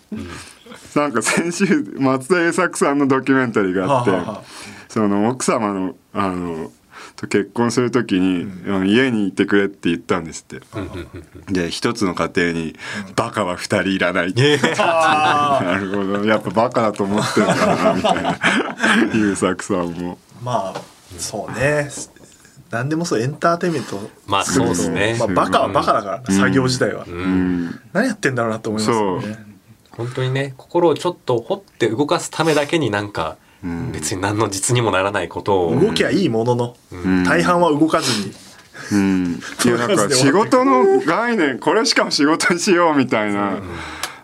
[0.94, 4.42] なんか先週松田栄作さんのドキュメンタリーがあって、はは
[4.90, 6.70] その奥様のあの
[7.16, 10.60] と結婚する時に、うん、家にいてくれって言ったんですって。
[11.52, 12.74] で一つの家庭に
[13.14, 14.58] バカは二人いらないって。
[14.76, 16.24] なるほど。
[16.24, 18.38] やっぱバカだと思ってるからなみたいな。
[19.14, 20.18] 優作さんも。
[20.42, 20.80] まあ
[21.16, 21.88] そうね。
[22.70, 24.10] 何でもそうエンターテインメント。
[24.26, 29.50] まあそうですね、まあ、バカはバカだから、うん、作業自体は、うん、何やってんだろうなと思いますよね。
[29.90, 33.36] 本当にね心をちょっと掘って動かすためだけになんか
[33.92, 35.78] 別に何の実にもならないことを。
[35.78, 36.76] 動きはいいものの、
[37.24, 38.32] 大半は動かずに。
[38.92, 43.58] うん、 いやなんか仕事の概念これしかも仕事にしようみたいな、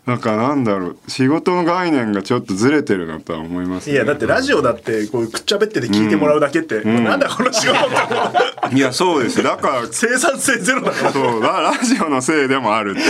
[0.07, 0.97] なんかなんだろう。
[1.09, 7.77] 仕事の概念がちょっとずれてるなとは思います、ね、いやだってラジオだってこうくっちゃべってて聞いてもらうだけって、うん、なんだこの仕事
[8.73, 11.13] いやそうですだから生産性ゼロだから。
[11.13, 11.41] そう。
[11.41, 13.01] だラジオのせいでもあるって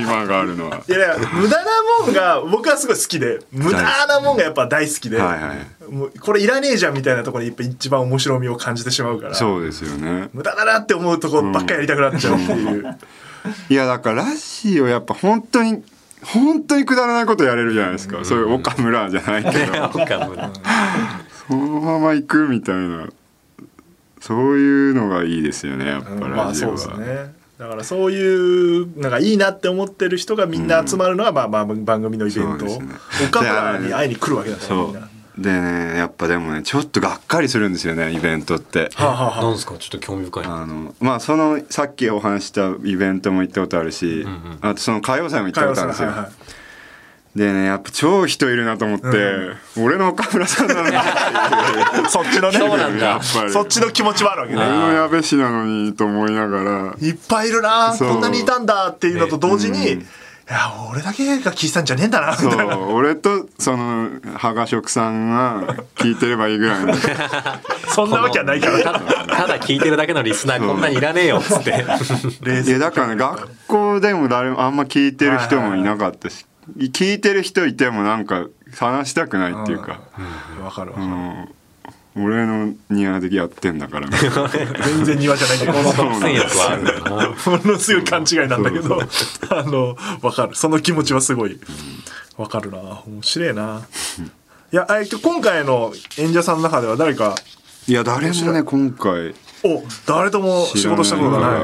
[0.00, 0.82] 今があるのは。
[0.88, 1.70] いやいや無駄な
[2.04, 3.40] もんが僕はすごい好きで。
[3.50, 9.34] 無駄なもんがやっぱ大好きで、はいはい、もうこれいらねえじゃんみたいなところに一番面白みを感じてしまうから。
[9.34, 10.28] そうですよね。
[10.32, 12.96] 無駄だなって思うとこばっかりやりたくなっちゃうっていう、うん、
[13.68, 15.82] いやだからラジオやっぱ本当に
[16.24, 19.84] 本当にくだらないことやれるじゃないですか、うん、そういう岡村じゃないけど。
[20.02, 20.50] 岡村。
[21.48, 23.08] そのまま行くみたいな
[24.22, 27.34] そういうのがいいですよねやっぱラジオは、まあ、そうですね。
[27.58, 32.80] だからそういうのがいいなって思ってる人がみんな集まるのが、まあまあ番組のイベント、ね、
[33.28, 35.08] 岡村に会いに来るわけだからみんな。
[35.38, 38.90] でねやっぱでもねちょっとがっかりするんですよねイベントって。
[38.94, 39.76] はあはあ、なんですか？
[39.78, 40.44] ちょっと興味深い。
[40.44, 46.10] あのまあそのさっきお話したイベントも行ったことあるし、うんうん、あとその歌謡祭も行ったことあるんですよ。
[47.34, 50.96] でねやっぱ超人いるなと思って、うん、俺の岡村さんなのに
[52.10, 52.58] そっちのね。
[52.58, 53.22] そうなんだ。
[53.22, 56.94] そっちの気持ちはあるわけね俺の矢部氏なのにと思いながら。
[57.00, 60.00] いっぱいいるなこんなにいたんだっていうのと同時に、うん。
[60.00, 60.04] い
[60.50, 62.92] や俺だけが聞いてたんじゃねえんだなそう。
[62.92, 66.94] 俺とその羽賀食さんが聞いてればいいぐらいの。
[67.94, 69.00] そんなわけはないから。
[69.00, 71.70] ただ聞いてるだけのリスナーこんなにいらねえよっつって。
[71.70, 76.44] いやだからね学校でも誰もあんま聞いてる人もいなかったし、
[76.76, 78.46] 聞いてる人いてもなんか
[78.76, 80.00] 話したくないっていうか。
[80.62, 81.48] わ、かるわかる、うん。
[82.14, 84.08] 俺の庭でやってんだから。
[84.84, 89.00] 全然庭じゃないんだけどものすごい勘違いなんだけど。
[89.50, 90.54] あのわかる。
[90.54, 91.58] その気持ちはすごい。
[92.36, 92.78] わかるな。
[93.06, 93.82] 面白いな。
[94.72, 97.34] いやえっと今回の演者さんの中では誰か
[97.86, 99.34] いや誰もね今回。
[99.64, 101.60] お誰とも仕事したことがない。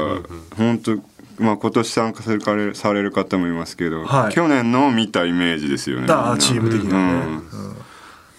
[0.57, 0.97] 本当
[1.39, 4.33] まあ今年参加されるされる方もいますけど、はい。
[4.33, 7.41] 去年の見たイメージですよねだチーム的にはね、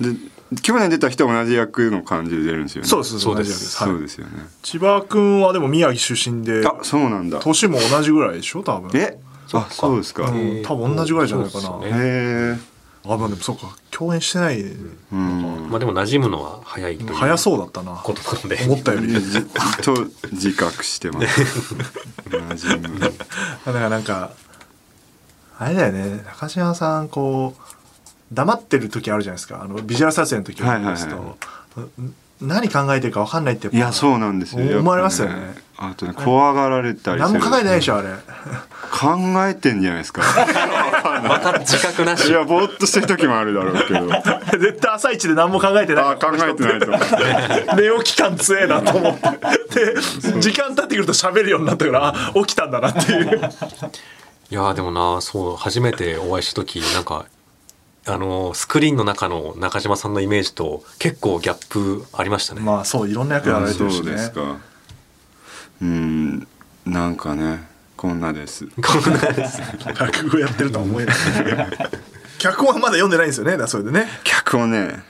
[0.01, 0.15] うん。
[0.15, 0.21] で
[0.63, 2.89] 去年出た人は同じ役の感じで出るんですよね。
[2.89, 3.71] そうですそうです。
[3.71, 3.93] す、はい。
[3.93, 4.33] そうですよね。
[4.63, 6.67] 千葉君はでも宮城出身で。
[6.67, 7.39] あそうなんだ。
[7.39, 8.91] 年も同じぐらいでしょ多分。
[8.95, 9.19] え？
[9.53, 12.57] あそうですか、うへん、多分同じぐらいじゃないかな、そうっすよねえ
[13.05, 13.77] あまあでもそうか。
[13.91, 15.69] 共演してない、うん。
[15.71, 17.93] まあでも馴染むのは早いという早そうだったな。
[17.97, 18.59] ことなので。
[18.65, 19.09] 思ったより。
[19.21, 19.43] じ
[19.83, 21.75] と自覚してます。
[22.29, 23.01] 馴染む。
[23.01, 24.33] だからなんか
[25.59, 26.23] あれだよね。
[26.27, 27.63] 中島さんこう
[28.33, 29.63] 黙ってる時あるじゃないですか。
[29.63, 31.25] あのビジュアル撮影の時を見ますと、はい
[31.81, 32.15] はいん。
[32.41, 34.79] 何考えてるか分かんないってやっぱいやそうなんですよ。
[34.79, 37.33] 思われますよねあとね怖がられたりする。
[37.33, 38.09] 何も考えてないでしょあれ。
[38.93, 40.21] 考えてんじゃないですか。
[41.27, 42.29] また自覚なし。
[42.29, 44.07] いやぼーっとしてる時もあるだろうけど。
[44.61, 46.05] 絶対朝一で何も考えてない。
[46.05, 47.07] あ考えてないと思って
[47.81, 49.95] 寝起き感強えなと思って。
[50.35, 53.41] で時間経ってくると喋るようになったからあ起きたんだなっていう。
[54.51, 57.25] いやーでもなそう初めてお会いした時なんか
[58.07, 64.57] あのスクリーンの中の中島さんのイメージと結構ギャップありましたね、まあそういろんな役やられてるしそうねですか
[65.83, 66.47] うん
[66.87, 68.67] なんかねこんなです。
[68.67, 69.61] こんなです。
[69.99, 71.17] 落語やってるとは思えない。
[72.39, 73.59] 脚本はまだ読んでないんですよね？
[73.59, 74.07] だそれでね。
[74.25, 75.03] 脚本ね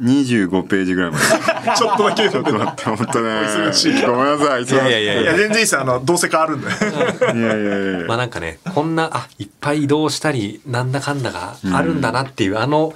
[0.00, 1.24] 25ページぐらいまで。
[1.76, 2.26] ちょっとだけ。
[2.28, 3.28] 読んでる待って本当ね。
[3.28, 4.02] 忙しい。
[4.02, 4.62] ごめんなさい。
[4.62, 5.36] いやいやいやいや。
[5.36, 5.74] 全然いいです。
[5.74, 6.68] よあのどうせ変わるんで。
[6.68, 8.06] いやいやいや。
[8.06, 12.94] まあなんかねこんなあいっぱい移動したりなんだかんだがあるんだなっていう、あの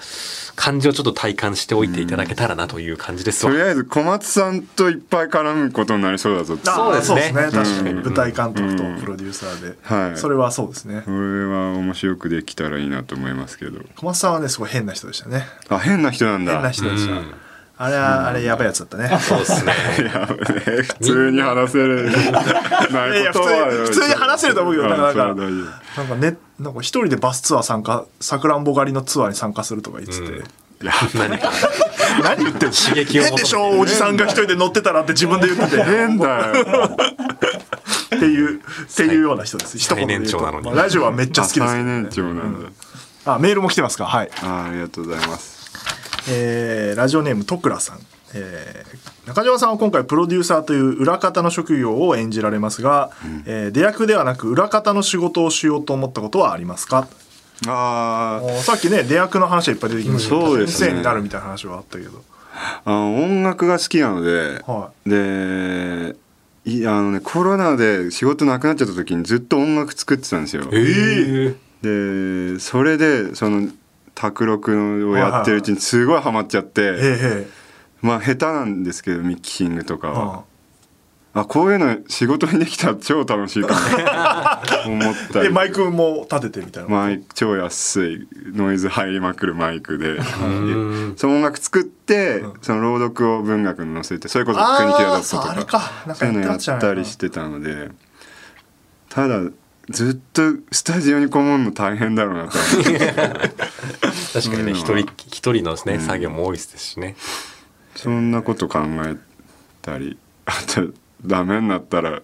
[0.57, 6.71] 感じをちょっと体感しておいていただけたらなという感じですわ、とりあえず小松さんといっぱい絡むことになりそうだぞって。
[6.71, 7.23] あそうですね。
[7.23, 7.65] そうですね。
[7.65, 10.19] 確かにうん舞台監督とプロデューサーで、はい。
[10.19, 11.03] それはそうですね。
[11.05, 13.81] これは面白くできたらいいなと思いますけど。
[13.97, 15.47] 小松さんはねすごい変な人でしたね。
[15.69, 16.53] あ変な人なんだ。
[16.53, 17.35] 変な人でした、うん
[17.85, 19.19] あれはあれやばいやつだったね。
[19.21, 19.73] そうです ね。
[20.83, 22.05] 普通に話せる。
[22.93, 25.43] ないこ普通に話せると思うけどなんかなんか
[25.97, 30.33] なんかねなんか一人でバスツアー参加さくらんぼ狩りのツアーに参加するとか言ってて、
[30.83, 31.51] いや何か。
[32.23, 32.75] 何言ってんの？
[32.75, 33.81] 刺激を変でしょ？
[33.81, 35.83] おじさんが一人で乗ってたらって自分で言ってて。
[35.83, 36.53] 変だよ。
[38.15, 39.79] っていうっていうような人です。
[39.79, 40.19] 一言で
[40.75, 42.69] ラジオはめっちゃ好きですよ、最年長なんだ、
[43.25, 44.05] あメールも来てますか？
[44.05, 44.31] はい。
[44.43, 45.62] あありがとうございます
[46.29, 47.99] えーラジオネームとくらさん、
[48.35, 53.11] えー中島さんは今回プロデューサーという裏方の職業を演じられますが、
[53.47, 57.07] えー出役ではなく裏方の仕事をしようと思ったことはありますか？
[57.69, 60.87] あさっきね出役の話はいっぱい出てきましたけどそうですね。
[60.87, 62.23] 先生になるみたいな話はあったけど。
[62.85, 66.17] あの音楽が好きなので、はで
[66.65, 70.65] いあのねコロナで仕事なくなっちゃった時にずっと音楽作ってたんですよ。
[70.73, 73.69] えでそれでその
[74.15, 77.47] 卓録をやってるうちにすごいハマっちゃって、
[78.01, 80.45] まあ下手なんですけどミキシングとかは、は
[81.35, 81.45] あ。
[81.47, 84.63] こういうの仕事にできたら超楽しいかな。
[84.87, 85.49] 思ったり。
[85.49, 90.13] でマイクも立ててみたいな、マイク超安いノイズ入りまくるマイクで。
[90.13, 95.81] んその音楽作って、その朗読を文学に載せてそれこそ国木ああ田とそうあれか。
[96.15, 97.91] そういうのやったりしてたので。
[99.09, 99.41] ただ
[99.93, 102.99] ずっとスタジオにこもるの大変だろうなと思って。
[104.33, 107.15] 確かにね一人一人のですね、作業も多いですしね。
[107.95, 109.17] そんなこと考え
[109.83, 110.17] たり
[110.47, 110.89] あと
[111.25, 112.23] ダメになったら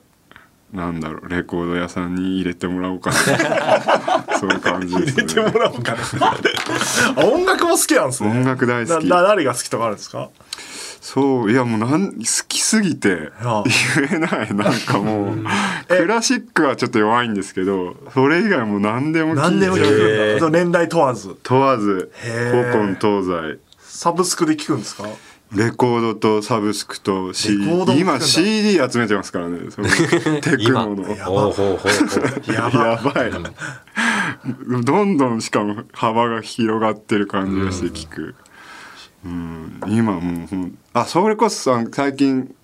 [0.72, 3.16] なんだろうレコード屋さんに入れてもらおうかな。
[4.38, 5.98] そういう感じです入れてねもらおうかな。
[7.16, 8.30] あ音楽も好きなんですね。
[8.30, 9.08] 音楽大好き。
[9.08, 10.30] 誰が好きとかあるんですか？
[11.00, 14.54] そういやもうなん好きすぎて言えない。
[14.54, 15.36] なんかもう
[15.88, 19.90] クラシックはちょっと弱いんですけどそれ以外も何でも聴何でも聞いて
[20.34, 21.36] るくん年代問わず。
[21.42, 23.58] 問わず古今東西。
[23.80, 25.04] サブスクで聞くんですか？
[25.54, 27.64] レコードとサブスクと CD
[27.98, 29.70] 今 CD 集めてますからね。
[29.70, 29.88] その
[30.42, 31.08] テク今ノの。
[31.16, 33.26] やば。
[33.26, 33.30] い。
[34.84, 38.22] どんどんしかも幅が広がってる感じがして聞く。
[38.22, 38.34] うん
[39.24, 42.54] 今もうほんあそれこそさ最近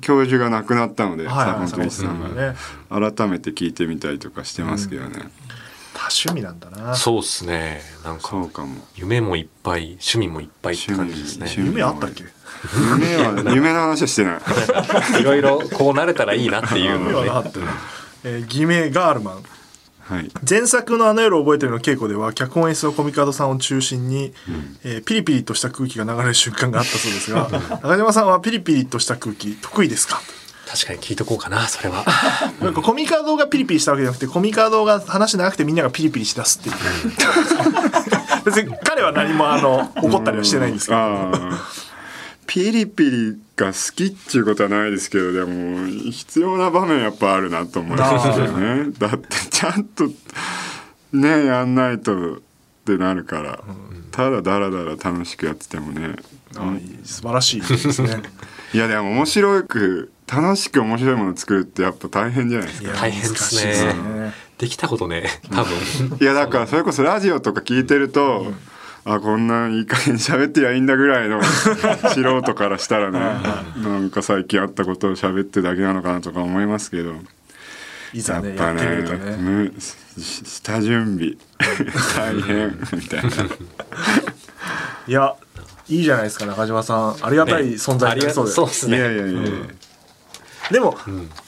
[0.00, 2.28] 教授が亡くなったのではいはい坂本龍一さんが。
[2.50, 2.56] ね。
[2.90, 5.30] が改めて聞いてみたりとかしてますけどね、
[5.94, 6.94] 趣味なんだな。
[6.94, 7.80] そうっすね。
[8.04, 8.76] なんかそうかも。
[8.94, 11.52] 夢もいっぱい趣味もいっぱいって感じですね。
[11.56, 12.24] 夢あったっけ？
[12.90, 14.40] 夢は夢の話はしてない。
[15.20, 17.60] いろいろこうなれたらいいなっていうの夢はなかった。
[17.60, 17.66] よ
[18.24, 19.42] えー偽名ガールマン
[20.08, 20.30] はい。
[20.48, 24.32] 前作の「あの夜を覚えてる」の稽古では脚本演出のコミカドさんを中心に、
[24.84, 27.48] えーピリピリとした空気が流れる瞬間があったそうですが
[27.82, 30.20] 中島さんはピリピリとした空気得意ですか？
[30.68, 32.04] 確かに聞いとこうかなそれは。
[32.60, 36.76] なんかコミカドがピリピリしたわけじゃなくてコミカドが話長くてみんながピリピリしだすっていう。
[38.44, 40.98] 別に彼は何もあの怒ったりはしてないんですけど
[42.46, 48.92] ピリピリが好きっていうことはないですけどでも必要な場面やっぱあるなと思いますよね。
[48.98, 50.08] だってちゃんと
[51.12, 52.38] ねやんないとっ
[52.84, 53.64] てなるから、
[54.12, 56.16] ただダラダラ楽しくやっててもね。
[57.04, 58.22] 素晴らしいですね。
[58.72, 62.92] いやでも面白く楽しく面白いものを作るってやっぱ大変じゃないですか。
[62.92, 64.34] 大変ですねですね。
[64.58, 66.18] できたことね多分。
[66.20, 68.52] いやだからそれこそラジオとか聞いてると、
[69.08, 71.40] あこんないい加減喋ってりゃいいんだぐらいの
[72.12, 73.20] 素人からしたらね
[73.76, 77.14] なんか最近あったことを喋ってるだけなのかなとか思いますけど。
[78.12, 79.64] いざやっぱねやってみるとね。
[79.66, 81.34] ね下準備。
[82.16, 82.78] 大変。
[82.94, 83.28] みたいな。
[85.06, 85.34] いや
[85.88, 87.16] いいじゃないですか中島さん。
[87.22, 89.40] ありがたい存在ありがになりそうで、そうですねいやいやいや、
[90.70, 90.96] でも、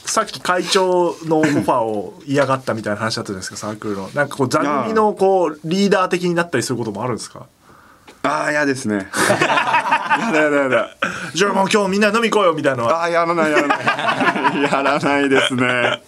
[0.04, 4.08] さっき会長のオファーを嫌がったみたいな話だったじゃないですかサークルの。
[4.14, 7.46] なんかこう座組のこうリーダー的になったりすることもあるんですか？
[8.24, 9.08] ああ嫌ですね。
[9.38, 10.90] やだやだやだ。
[11.34, 12.96] じゃあもう今日みんな飲み行こうよみたいなのは。
[13.00, 14.62] ああやらないやらない。
[14.62, 16.02] やらない ですね。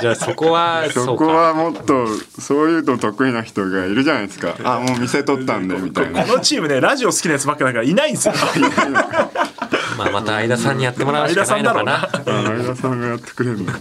[0.00, 2.06] じゃあそこはそこはもっと
[2.40, 4.54] そういうの得意な人がいるじゃないですか。
[4.64, 6.24] あもう店取ったんでみたいな。
[6.24, 8.34] このチームねラジオ好きなやつばっかだからいないんですよ
[9.96, 12.08] まあまた相田さんにやってもらうしかないのかな。
[12.10, 13.72] 相田あ相田さんがやってくれるの。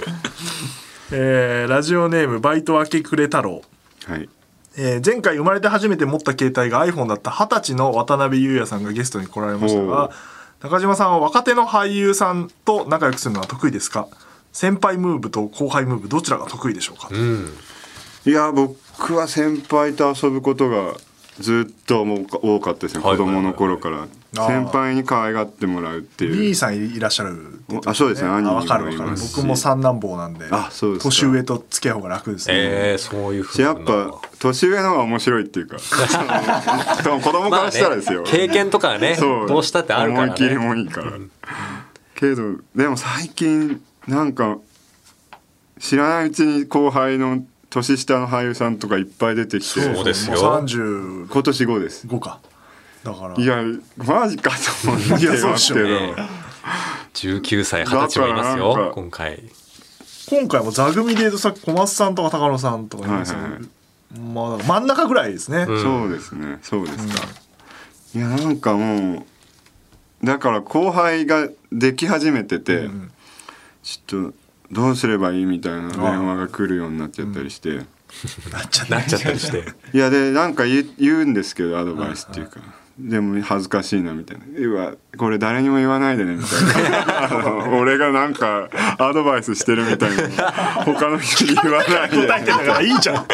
[1.12, 3.62] えーラジオネームバイト明け暮れ太郎。
[4.08, 4.30] はい。
[4.78, 10.12] えー前回生まれて初めて持った携帯が iPhone だった二十歳の渡辺裕也さんがゲストに来られましたが
[10.62, 14.08] 中島さんは若手の俳優さんと仲良くするのは得意ですか？
[14.52, 17.50] 先輩ムーブと後輩ムーブどちらが得意でしょうか、うん。
[18.26, 20.94] いや僕は先輩と遊ぶことが
[21.40, 24.08] ずっともう多かったですねはい子供の頃から。
[24.36, 26.50] 先輩に可愛がってもらうっていう。
[26.50, 28.30] B さんいらっしゃるあそうですね。
[28.30, 29.10] 兄分かる分かる。
[29.10, 29.28] います。
[29.30, 33.68] し僕も三男坊なんであそうですか年上と付き合う方が楽ですね、えー、そういうふうな。
[33.68, 35.78] やっぱ年上の方が面白いっていうか。
[37.04, 40.34] でも子供からしたらですよ、経験とかはねどうしたってあるからね。
[40.34, 41.12] 思い切りもいいから、
[42.16, 44.58] けどでも最近なんか
[45.80, 47.44] 知らないうちに後輩の
[47.76, 50.42] 年下の俳優さんとかいっぱい出てきてそうですよ。
[50.42, 52.08] もう35今年5です。
[52.08, 52.40] か。
[53.04, 53.36] だから。
[53.42, 53.64] いや
[53.98, 54.52] マジか
[54.84, 55.10] と思って
[55.44, 56.16] ますけど、ね
[57.14, 59.44] 19歳20歳もいますよ今回。
[60.28, 64.20] 今回も座組で言うとさ小松さんとか高野さんとかいますよ、はいはい。
[64.20, 65.82] まあ真ん中ぐらいですね、うん。
[65.82, 67.28] そうですねそうですか、
[68.16, 69.26] いやなんかも
[70.22, 73.12] うだから後輩ができ始めてて、うん。
[73.84, 74.34] ちょっと
[74.72, 79.64] どうすればいいみたいな電話が来るようになっちゃったりして、なっちゃっなっちゃったりして。
[79.94, 82.60] いやでなんか言う言うんですけどアドバイスっていうか、
[82.98, 87.70] でも恥ずかしいなみたいな「うわこれ誰にも言わないでね」みたいな。
[87.78, 90.52] 俺がなんかアドバイスしてるみたいな。
[90.84, 92.28] 他の人に言わないで。
[92.28, 93.26] 答えてんだからいいじゃん。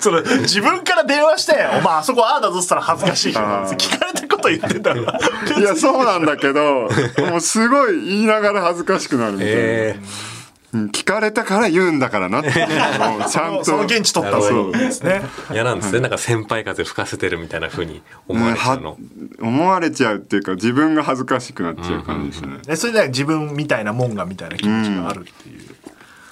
[0.00, 3.76] その自分から電話して「お前あそこああだぞ」っつったら恥ずかしいからあー。
[3.76, 5.20] 聞かれたこと言ってんだか
[5.50, 6.88] らいやそうなんだけど
[7.30, 10.37] もうすごい言いながら恥ずかしくなるみたいな、えうん
[10.72, 15.22] 聞かれたから言うんだからなってちゃんとその現地取った方がいいですね。
[15.48, 16.00] ー、嫌なんですね。
[16.00, 18.98] なんか先輩風吹かせてるみたいな風に思われちゃうの、
[19.40, 25.74] 思われちゃうっていうか自分が恥ずかしくなっちゃう感じですね、でそれで自分みたいなもんがみたいな気持ちがあるっていう、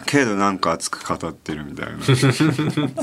[0.06, 2.02] けどなんか熱く語ってるみたいな。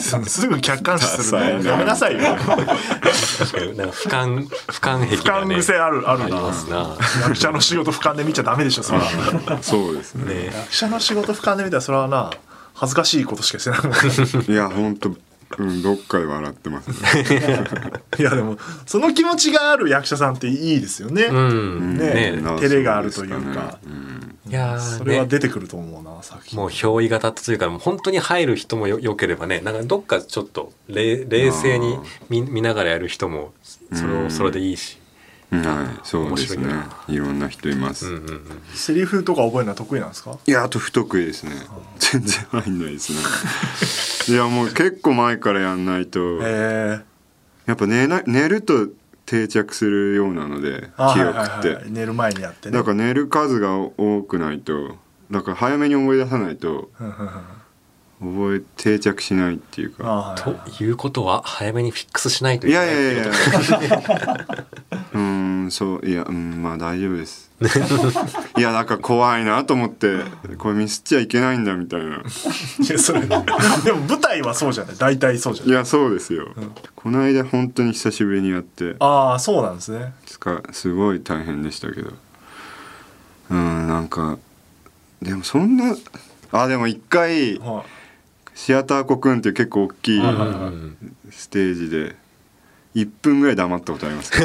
[0.02, 1.60] す すぐ客観視するダサいな。
[1.60, 2.20] のやめなさいよ。
[2.20, 3.78] 確かに。
[3.78, 6.42] なんか俯瞰俯瞰壁俯がね瞰癖あるあるな。
[6.70, 6.98] な。
[7.22, 9.60] 役者の仕事俯瞰で見ちゃダメでしょそれは。
[9.62, 10.34] そうですね。
[10.34, 12.32] ね役者の仕事俯瞰で見たらそれはな
[12.74, 14.52] 恥ずかしいことしかしてない。
[14.52, 15.16] いや本当
[15.58, 16.90] うんどっかで笑ってます。
[16.90, 17.26] ね
[18.20, 21.98] いやでもその気持ちがある役者さんっていいですよね、うん。
[21.98, 22.42] ねね。
[22.42, 23.80] 照れがあるというか。
[24.50, 26.60] いやーそれはね出てくると思うな作品。
[26.60, 31.98] もう憑依型というかもう本当に入る人もよよければねなんかどっかちょっと冷冷静に
[32.30, 33.54] 見見ながらやる人も
[33.94, 35.00] それをそれでいいし、
[35.60, 36.68] はいそうですね。
[37.08, 38.42] いいろんな人います、うんうんうん、
[38.74, 41.52] セリフとか覚えるのは得意なんですかいやあと不得意ですね。
[42.00, 43.20] 全然入んないですね。
[44.36, 47.02] いやもう結構前からやんないとえ
[47.66, 48.88] やっぱ寝な寝ると
[49.26, 51.48] 定着するようなのでー、記はいはい。
[51.48, 52.78] 憶って、はい寝る前にやってね。
[52.78, 54.98] だから寝る数が多くないと
[55.32, 56.90] だから早めに思い出さないと
[58.20, 60.04] 覚え定着しないっていうか。
[60.04, 63.34] はいはい、ということは早めにフィックスしないといけないいやいやいや。
[65.14, 67.52] うんそういやうんまあ大丈夫です。
[68.58, 70.20] いやなんか怖いなと思って
[70.58, 72.18] これミスっちゃいけないんだみたいな。
[72.18, 72.20] い
[72.90, 73.44] やそれでも
[74.08, 74.98] 舞台はそうじゃない？
[74.98, 75.74] 大体そうじゃない？
[75.74, 78.96] いやそうですよ、うん、この間本当に久しぶりにやって。
[79.00, 80.14] ああそうなんですね。
[80.72, 82.12] すごい大変でしたけど。
[83.52, 84.38] うんなんか
[85.22, 85.96] でもそんな
[86.52, 87.84] あでも一回、はい。
[88.56, 90.22] シアターコクーンっていう結構大きい。
[91.32, 92.16] ステージで
[92.96, 94.32] 1分ぐらい黙ったことあります。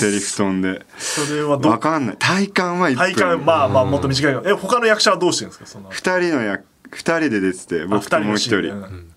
[0.00, 0.84] セリフ飛んで。
[0.98, 2.16] それはど分かんない。
[2.18, 2.98] 体感は1分。
[2.98, 4.40] 体感まあまあもっと短い。
[4.44, 5.66] え他の役者はどうしてるんですか？
[5.66, 5.90] その。
[5.90, 5.94] 2
[6.28, 8.66] 人の役2人で出てて僕ともう一人。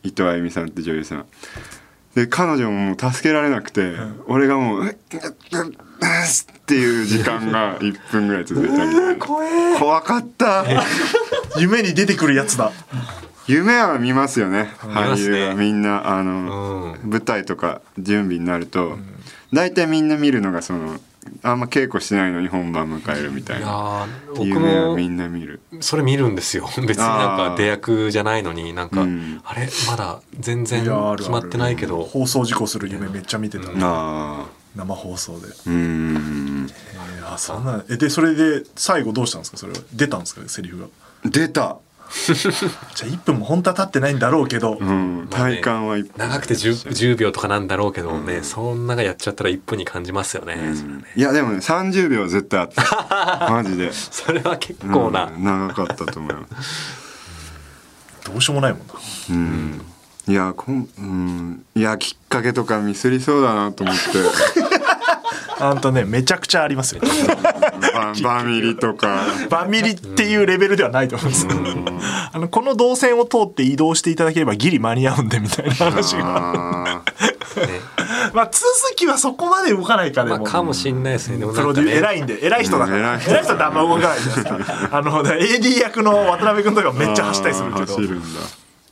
[0.03, 1.25] 伊藤あゆみさんって女優さん。
[2.15, 4.93] で彼女ももう助けられなくて、うん、俺がもう「っ
[6.65, 10.63] ていう時間が1分ぐらい続いたみたいな怖かった
[11.57, 12.71] 夢に出てくるやつだ
[13.47, 14.71] 夢は見ますよね。
[14.79, 15.55] 俳優は。
[15.55, 18.97] みんなあの、うん、舞台とか準備になると
[19.53, 20.99] 大体、みんな見るのがその
[21.41, 24.07] あんま稽古してないのに本番迎えるみたいな。
[24.39, 25.61] 夢はみんな見る。
[25.79, 26.69] それ見るんですよ。
[26.87, 29.69] 別になんか出役じゃないのになんか、うん、あれ？
[29.87, 30.81] まだ全然
[31.17, 32.03] 決まってないけど。
[32.03, 33.67] 放送事故する夢めっちゃ見てた。
[34.75, 35.47] 生放送で。
[35.67, 36.67] うん。
[36.67, 39.57] えー、あそんなえでそれで最後どうしたんですか？
[39.57, 39.79] それは。
[39.93, 40.41] 出たんですか？
[40.47, 40.85] セリフが。
[41.25, 41.77] 出た
[42.23, 51.03] じゃあ1分も本当は経ってないんだろうけど、うん、体感は、ね、長くて 10, 10, 秒とかなんだろうけどね、うん、そんながやっちゃったら1分に感じますよねうん、ね。
[51.15, 53.47] いやでもね30秒絶対あった。
[53.49, 53.91] マジで。
[53.93, 57.03] それは結構な、長かったと思います
[58.25, 58.93] どうしようもないもんな。
[59.29, 59.81] うん。
[60.25, 64.72] いやこん、うん、いやきっかけとかミスりそうだなと思って
[65.59, 67.01] あんとねめちゃくちゃありますよ。
[68.23, 69.23] バミリとか。
[69.49, 71.47] バミリっていうレベルではないと思うんです。
[71.47, 71.59] けど、
[72.33, 77.03] あのこの動線を通って移動していただければギリ間に合うんでみたいな話が。
[78.33, 78.63] まあ続
[78.95, 81.37] きはそこまで動かないかでも、まあ、かもしんないですね。
[81.37, 84.89] でもプロデュ偉いんで偉い人だから、偉い人ってあんま動かないじゃないですか。
[84.91, 87.97] あの AD 役の渡辺君とかめっちゃ走ったりするけど。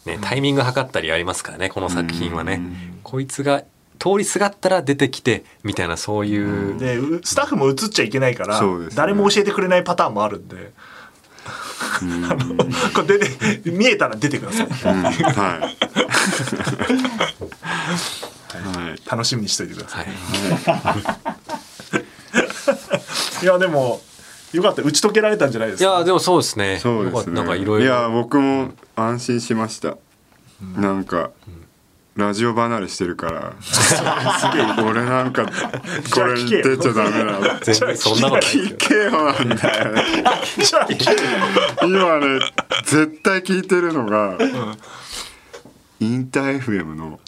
[0.06, 2.62] ね、タイミング測ったりありますからねこの作品はね。
[3.04, 3.64] こいつが
[4.02, 10.72] 通りすがったら出てきてみたいなそういう、でスタッフも映っちゃいけないから、ね、誰も教えてくれないパターンもあるんで。
[11.44, 12.56] あの
[12.96, 14.68] これ出て見えたら出てください。
[14.92, 15.72] は
[18.96, 20.06] い、楽しみにしといてください。
[20.06, 20.12] は
[23.42, 24.02] い、 いやでも
[24.52, 25.90] よかった打ち解けられたんじゃないですか？
[25.90, 26.80] いやでもそうですね。
[26.80, 27.36] そうですね。
[27.36, 27.86] なんかいろいろ。
[27.86, 29.98] いや僕も安心しました。
[30.62, 31.30] うん、なんか。
[31.48, 31.61] うん
[32.16, 33.54] ラジオ離れしてるから。
[34.84, 37.60] 俺なんかこれ言ってちゃダメだ。
[37.62, 39.12] 全然そんなことない聞けよ。
[39.12, 39.92] なんだよ。
[39.94, 40.02] ね
[41.84, 42.40] 今ね
[42.84, 44.78] 絶対聞いてるのが、うん、
[46.02, 47.22] インター FM の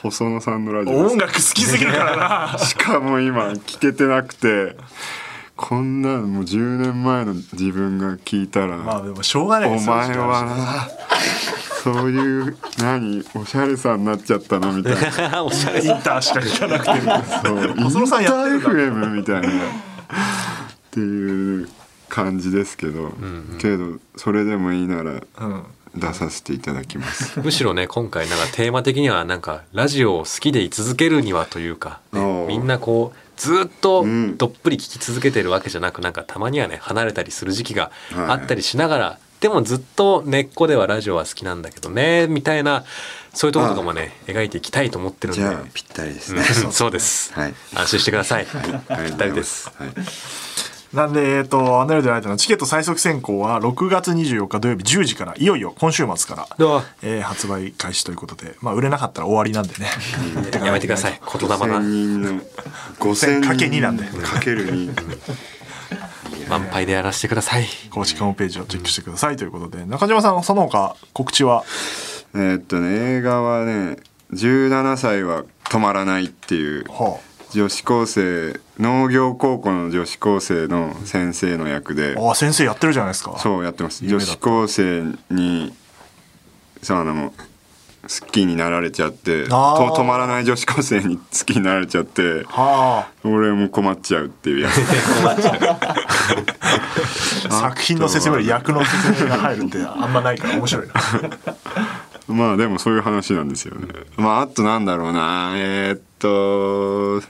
[0.00, 2.58] 細野さんのラジオ音楽好きすぎるからな。
[2.58, 4.76] しかも今聞けてなくて
[5.62, 10.88] こんなもう10年前の自分が聞いたらまあでもしょうがないお前はな
[11.82, 15.42] そういう何おしゃれさんになっちゃったなみたいな。
[15.42, 16.90] おしゃれインターしか聞かなくて
[17.46, 19.48] そうインター FM みたいな。
[19.48, 19.50] っ
[20.90, 21.68] ていう
[22.08, 23.08] 感じですけど、うん
[23.52, 25.64] うん、けどそれでもいいなら、うん。
[25.94, 27.38] 出させていただきます。
[27.40, 42.84] むしろね今回なんかテーマ的にはなんかラジオを好きで居続けるにはというか、ね、みんなこうずっとどっぷり聞き続けてるわけじゃなく、うん、なんかたまにはね離れたりする時期があったりしながら、はいでもずっと根っこではラジオは好きなんだけどねみたいな
[43.34, 45.42] そういうところとかもね描いていきたいと思ってるんで。
[45.42, 49.88] じゃあぴったりですね、そうです、はい、安心してください、はい、ぴったりです、はい
[50.92, 59.90] なんで、えっ、ー、と、アナルでライトのチケット最速選考は6月24日土曜日10時から、いよいよ今週末から、えー、発売開始ということで、まあ、売れなかったら終わりなんでね。
[60.64, 61.20] やめてください。
[61.38, 61.78] 言霊な。
[62.98, 64.04] 5000かけ2なんで。
[64.04, 64.92] かける2。
[66.48, 71.64] 満杯でやらせてください公式ホームページをチェックしてくださいということで中島さんその他告知は？
[72.34, 73.96] えー、っとね映画はね
[74.32, 82.16] 17歳は止まらないっていう、はあ、女子高生農業高校の女子高生の先生の役で。
[82.18, 83.38] ああ先生やってるじゃないですか。
[83.38, 84.06] そうやってます。
[84.06, 85.74] 女子高生に
[86.82, 87.32] さあの
[88.02, 94.82] 好きになられちゃってと止まらない女子高生に好きになられちゃって、はあ、俺も困っちゃうっていうやつ。
[97.48, 100.94] 作品の説明より役の説明が入るってあんまないから面白いな。
[102.34, 103.86] まあでもそういう話なんですよね。
[104.16, 105.52] まああとなんだろうな。
[105.54, 107.22] えー、っと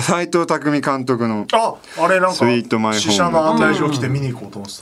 [0.00, 3.12] 斎藤工監督のああれなんかスイートマイホーム。
[3.12, 4.80] 死者の案内状来て見に行こうと思って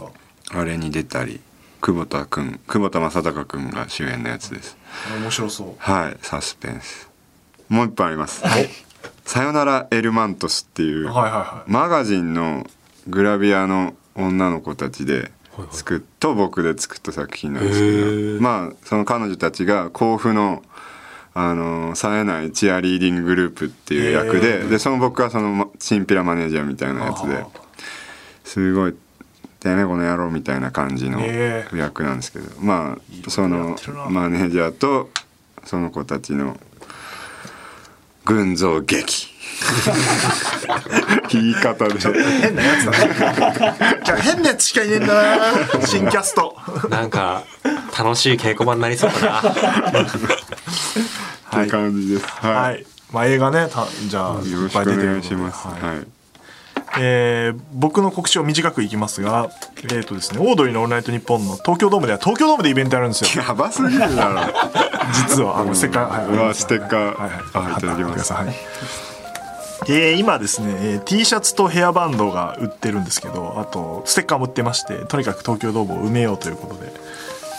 [0.53, 0.59] た。
[0.61, 1.41] あれに出たり
[1.81, 4.77] 久保田君久保田正孝君が主演のやつです。
[5.21, 5.75] 面白そう。
[5.79, 7.09] はいサスペンス。
[7.69, 8.45] もう一本あります。
[8.47, 8.69] はい
[9.25, 12.67] 「さよならエルマントス」っていう、はいはいはい、マガジンの
[13.07, 15.31] グラビアの女の子たちで
[15.71, 18.43] 作っと僕で作った作品なんですけど。
[18.43, 20.63] まあその彼女たちが甲府の
[21.33, 27.45] あの冴えないチアリーディンググループっていう役ででその僕はそのチンピラマネージャーみたいなやつで
[28.45, 28.95] すごい
[29.61, 33.77] 「てめえこの野郎」みたいな感じの役なんですけどまあその
[34.09, 35.11] マネージャーと
[35.65, 36.59] その子たちの
[38.25, 39.29] 群像劇
[41.31, 42.99] 言い方で変なやつだね
[44.23, 46.57] 変なやつしかいねえんだな新キャスト
[46.89, 47.45] なんか
[47.97, 50.01] 楽しい稽古場になりそうだな
[51.61, 52.27] って感じです。
[52.27, 52.55] はい。
[52.55, 55.67] はい、まあ映画ね、たじゃあよろしくお願いします。
[55.67, 55.97] はい。
[55.97, 56.07] はい
[56.99, 59.51] えー、僕の告知を短くいきますが、
[59.85, 63.45] えっ、ー、とですね、オードリーのオールナイトニッポンの東京ドームでは東京ドームでイベントやるんですよ。
[63.45, 64.41] やばすぎるだろ。
[65.29, 68.33] 実は、あの、ステッカー、はい、ステッカー、はい、はい、いただきます。
[68.33, 68.47] はい。
[69.89, 76.93] えー、今ですね、えー、T シャツとヘアバンドが売ってるんですけど、あと、ステッカーも売ってまして、とにかく東京ドームを埋めようということで、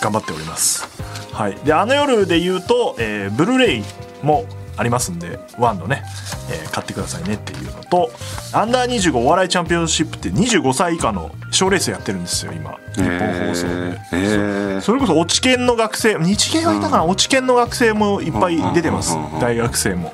[0.01, 0.87] 頑張っております。
[1.33, 1.55] はい。
[1.63, 3.83] で、あの夜で言うと、えー、ブルーレイ
[4.23, 4.45] も
[4.81, 6.03] ありますんでワンのね、
[6.49, 8.11] えー、買ってくださいねっていうのと
[8.51, 12.79] アンダー25お笑いチャンピオンシップって25歳以下の賞レースやってるんですよ今。
[12.95, 20.11] 日本放送で、えー、それこそ落ち研の学生日研はいたかな、うん、落ち研の学生もいっぱい出てます、大学生も、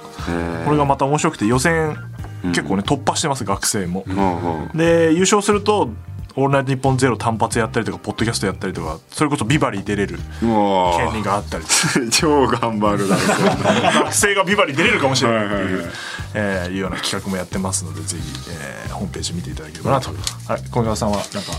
[0.66, 1.96] これがまた面白くて予選
[2.44, 4.04] 結構ね突破してます学生も、
[4.76, 5.90] で優勝すると
[6.40, 11.66] オールナイトニッポンゼロ単発やったりとかポッドキャストやったりとかそれこそビバリー出れる権利があったり
[12.12, 13.22] 超頑張るだろ
[14.06, 15.92] 学生がビバリー出れるかもしれないっていう、
[16.36, 20.12] えー、いうような企画もやってますのでぜひ、えー、ホームページ見ていただければなと。
[20.48, 20.62] はい。
[20.70, 21.52] 小川さんはなんか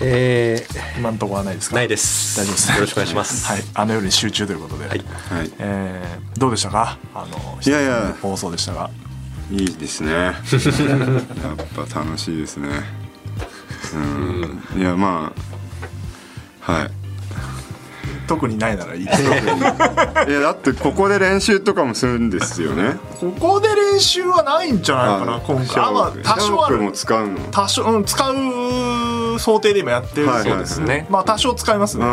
[0.00, 1.76] えー、今のところはないですか？
[1.76, 2.36] ないです。
[2.40, 2.72] 大丈夫です。
[2.72, 3.46] よろしくお願いします。
[3.46, 3.64] はい。
[3.74, 4.88] あの夜に集中ということで。
[4.88, 4.98] はい、
[5.30, 5.50] はい。
[5.58, 6.96] えー、どうでしたか？
[7.14, 8.14] あのいやいや。
[8.22, 8.88] 放送でしたが。
[9.50, 10.12] いいですね。
[10.14, 10.36] やっ
[11.88, 12.68] ぱ楽しいですね
[13.94, 14.80] うん。
[14.80, 15.32] いやま
[16.66, 16.90] あはい。
[18.28, 22.94] 特にないならいいいやだってここで練習とかもするんですよね。
[23.20, 25.84] ここで練習はないんじゃないかな今回。
[25.84, 26.78] あ、まあ、多少ある。
[26.78, 27.38] も使うの。
[27.50, 32.04] 多少、うん、使う想定で今やってるそうですね、まあ多少使いますね、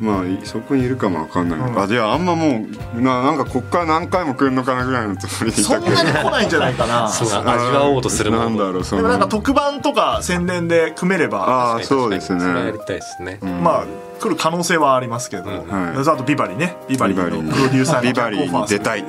[0.00, 2.66] まあそこにいるかも分かんない、うん、あじゃああんまも
[2.96, 5.52] うななんかこっから何回も来るのかなぐらいのつもり。
[5.52, 7.08] でそんなに来ないんじゃないかな。
[7.08, 7.28] そう。
[7.48, 11.38] 味わおうとするもんなんだろうそでもなんか特番とか宣伝で組めれば。
[11.38, 12.44] ああそうですね。
[12.44, 13.84] やりたいですね、うん、まあ
[14.20, 15.68] 来る可能性はありますけど、うん。
[15.68, 19.02] はい、あとビバリねビバリのプロデューサービバリに出たい。
[19.02, 19.08] はい。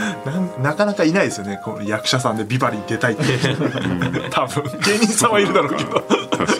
[0.24, 1.60] ななかなかいないですよね。
[1.64, 3.24] この役者さんでビバリー出たいって。
[4.30, 4.62] 多分。
[4.80, 6.00] 芸人さんはいるだろうけど。
[6.00, 6.59] 確かに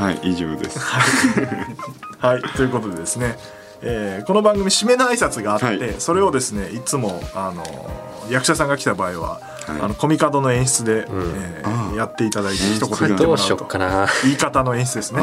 [0.00, 0.78] はい以上です。
[2.18, 3.38] はいということでですね、
[3.82, 7.62] えー、この番組締めの挨拶があって、はい、それをですねいつもあの
[8.30, 9.40] 役者さんが来た場合は、はい、
[9.82, 13.68] あのコミカドの演出で、うん、えー、やっていただいて一言言ってもらうと。
[14.24, 15.22] 言い方の演出ですね、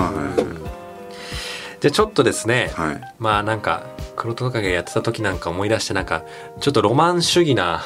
[1.80, 3.84] じゃあちょっとですね、はい、まあなんか
[4.16, 6.24] 黒トカゲやってた時なんか思い出してなんか
[6.60, 7.82] ちょっとロマン主義な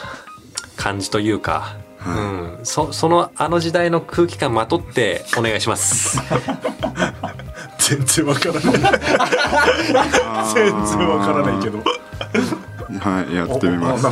[0.76, 1.76] 感じというか
[2.06, 6.20] うん、そそのあの時代の空気感まとってお願いします。
[7.78, 8.64] 全然わからない。
[10.54, 11.80] 全然わからないけど。
[13.00, 14.08] はいやってみます。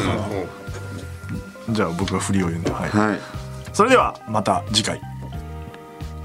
[1.71, 3.19] じゃあ僕が振りを言うんで、はい、はい、
[3.73, 4.99] それではまた次回。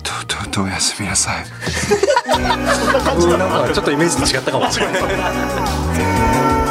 [0.02, 1.44] とうとうとおやすみなさい。
[2.26, 6.63] そんな感じだなちょっとイメージと違ったかもしれない